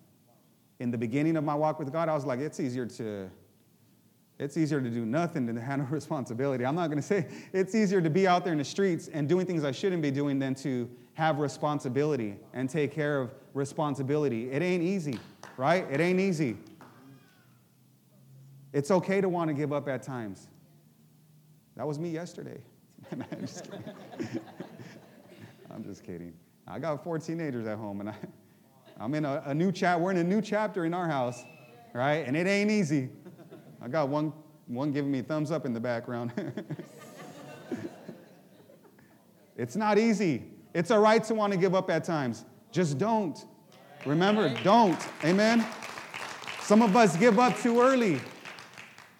In 0.79 0.91
the 0.91 0.97
beginning 0.97 1.37
of 1.37 1.43
my 1.43 1.55
walk 1.55 1.79
with 1.79 1.93
God, 1.93 2.09
I 2.09 2.15
was 2.15 2.25
like, 2.25 2.39
it's 2.39 2.59
easier 2.59 2.87
to 2.87 3.29
it's 4.39 4.57
easier 4.57 4.81
to 4.81 4.89
do 4.89 5.05
nothing 5.05 5.45
than 5.45 5.55
to 5.55 5.61
handle 5.61 5.87
responsibility. 5.91 6.65
I'm 6.65 6.75
not 6.75 6.87
going 6.87 7.01
to 7.01 7.07
say 7.07 7.27
it's 7.53 7.75
easier 7.75 8.01
to 8.01 8.09
be 8.09 8.27
out 8.27 8.43
there 8.43 8.51
in 8.51 8.57
the 8.57 8.65
streets 8.65 9.07
and 9.07 9.29
doing 9.29 9.45
things 9.45 9.63
I 9.63 9.71
shouldn't 9.71 10.01
be 10.01 10.11
doing 10.11 10.39
than 10.39 10.55
to 10.55 10.89
have 11.13 11.37
responsibility 11.37 12.35
and 12.53 12.67
take 12.67 12.91
care 12.91 13.21
of 13.21 13.33
responsibility. 13.53 14.51
It 14.51 14.63
ain't 14.63 14.83
easy, 14.83 15.19
right? 15.55 15.85
It 15.89 16.01
ain't 16.01 16.19
easy. 16.19 16.57
It's 18.73 18.89
okay 18.89 19.21
to 19.21 19.29
want 19.29 19.49
to 19.49 19.53
give 19.53 19.71
up 19.71 19.87
at 19.87 20.01
times. 20.01 20.47
That 21.77 21.87
was 21.87 21.99
me 21.99 22.09
yesterday. 22.09 22.59
I'm, 23.11 23.23
just 23.39 23.69
I'm 25.71 25.83
just 25.83 26.03
kidding. 26.03 26.33
I 26.67 26.79
got 26.79 27.03
four 27.03 27.19
teenagers 27.19 27.67
at 27.67 27.77
home, 27.77 27.99
and 27.99 28.09
I, 28.09 28.15
I'm 28.99 29.13
in 29.15 29.25
a, 29.25 29.43
a 29.47 29.53
new 29.53 29.71
chat. 29.71 29.99
We're 29.99 30.11
in 30.11 30.17
a 30.17 30.23
new 30.23 30.41
chapter 30.41 30.85
in 30.85 30.93
our 30.93 31.07
house, 31.07 31.43
right? 31.93 32.25
And 32.25 32.37
it 32.37 32.47
ain't 32.47 32.71
easy. 32.71 33.09
I 33.81 33.87
got 33.87 34.07
one, 34.09 34.31
one 34.67 34.91
giving 34.91 35.11
me 35.11 35.21
thumbs 35.21 35.51
up 35.51 35.65
in 35.65 35.73
the 35.73 35.79
background. 35.79 36.31
it's 39.57 39.75
not 39.75 39.97
easy. 39.97 40.43
It's 40.73 40.89
all 40.89 41.01
right 41.01 41.23
to 41.25 41.35
want 41.35 41.51
to 41.53 41.59
give 41.59 41.75
up 41.75 41.89
at 41.89 42.03
times. 42.03 42.45
Just 42.71 42.97
don't. 42.97 43.45
Remember, 44.05 44.53
don't. 44.63 44.99
Amen? 45.23 45.65
Some 46.61 46.81
of 46.81 46.95
us 46.95 47.17
give 47.17 47.39
up 47.39 47.57
too 47.57 47.81
early. 47.81 48.19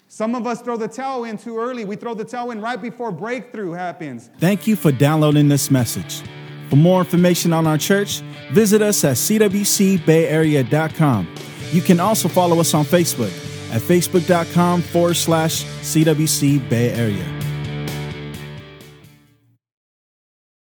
Some 0.08 0.36
of 0.36 0.48
us 0.48 0.62
throw 0.62 0.78
the 0.78 0.88
towel 0.88 1.26
in 1.26 1.38
too 1.38 1.58
early. 1.58 1.86
We 1.86 1.96
throw 1.96 2.14
the 2.14 2.24
towel 2.24 2.52
in 2.52 2.62
right 2.62 2.82
before 2.82 3.12
breakthrough 3.12 3.72
happens. 3.72 4.30
Thank 4.38 4.68
you 4.68 4.76
for 4.76 4.92
downloading 4.92 5.50
this 5.50 5.72
message. 5.72 6.22
For 6.74 6.78
more 6.78 7.02
information 7.02 7.54
on 7.54 7.68
our 7.68 7.78
church, 7.78 8.22
visit 8.52 8.82
us 8.82 9.04
at 9.04 9.16
cwcbayarea.com. 9.16 11.28
You 11.72 11.82
can 11.84 12.00
also 12.00 12.28
follow 12.28 12.60
us 12.60 12.74
on 12.74 12.84
Facebook 12.84 13.32
at 13.72 13.80
facebook.com 13.80 14.82
forward 14.82 15.14
slash 15.14 15.66
CWC 15.66 16.68
Bay 16.70 16.90
Area. 16.90 17.43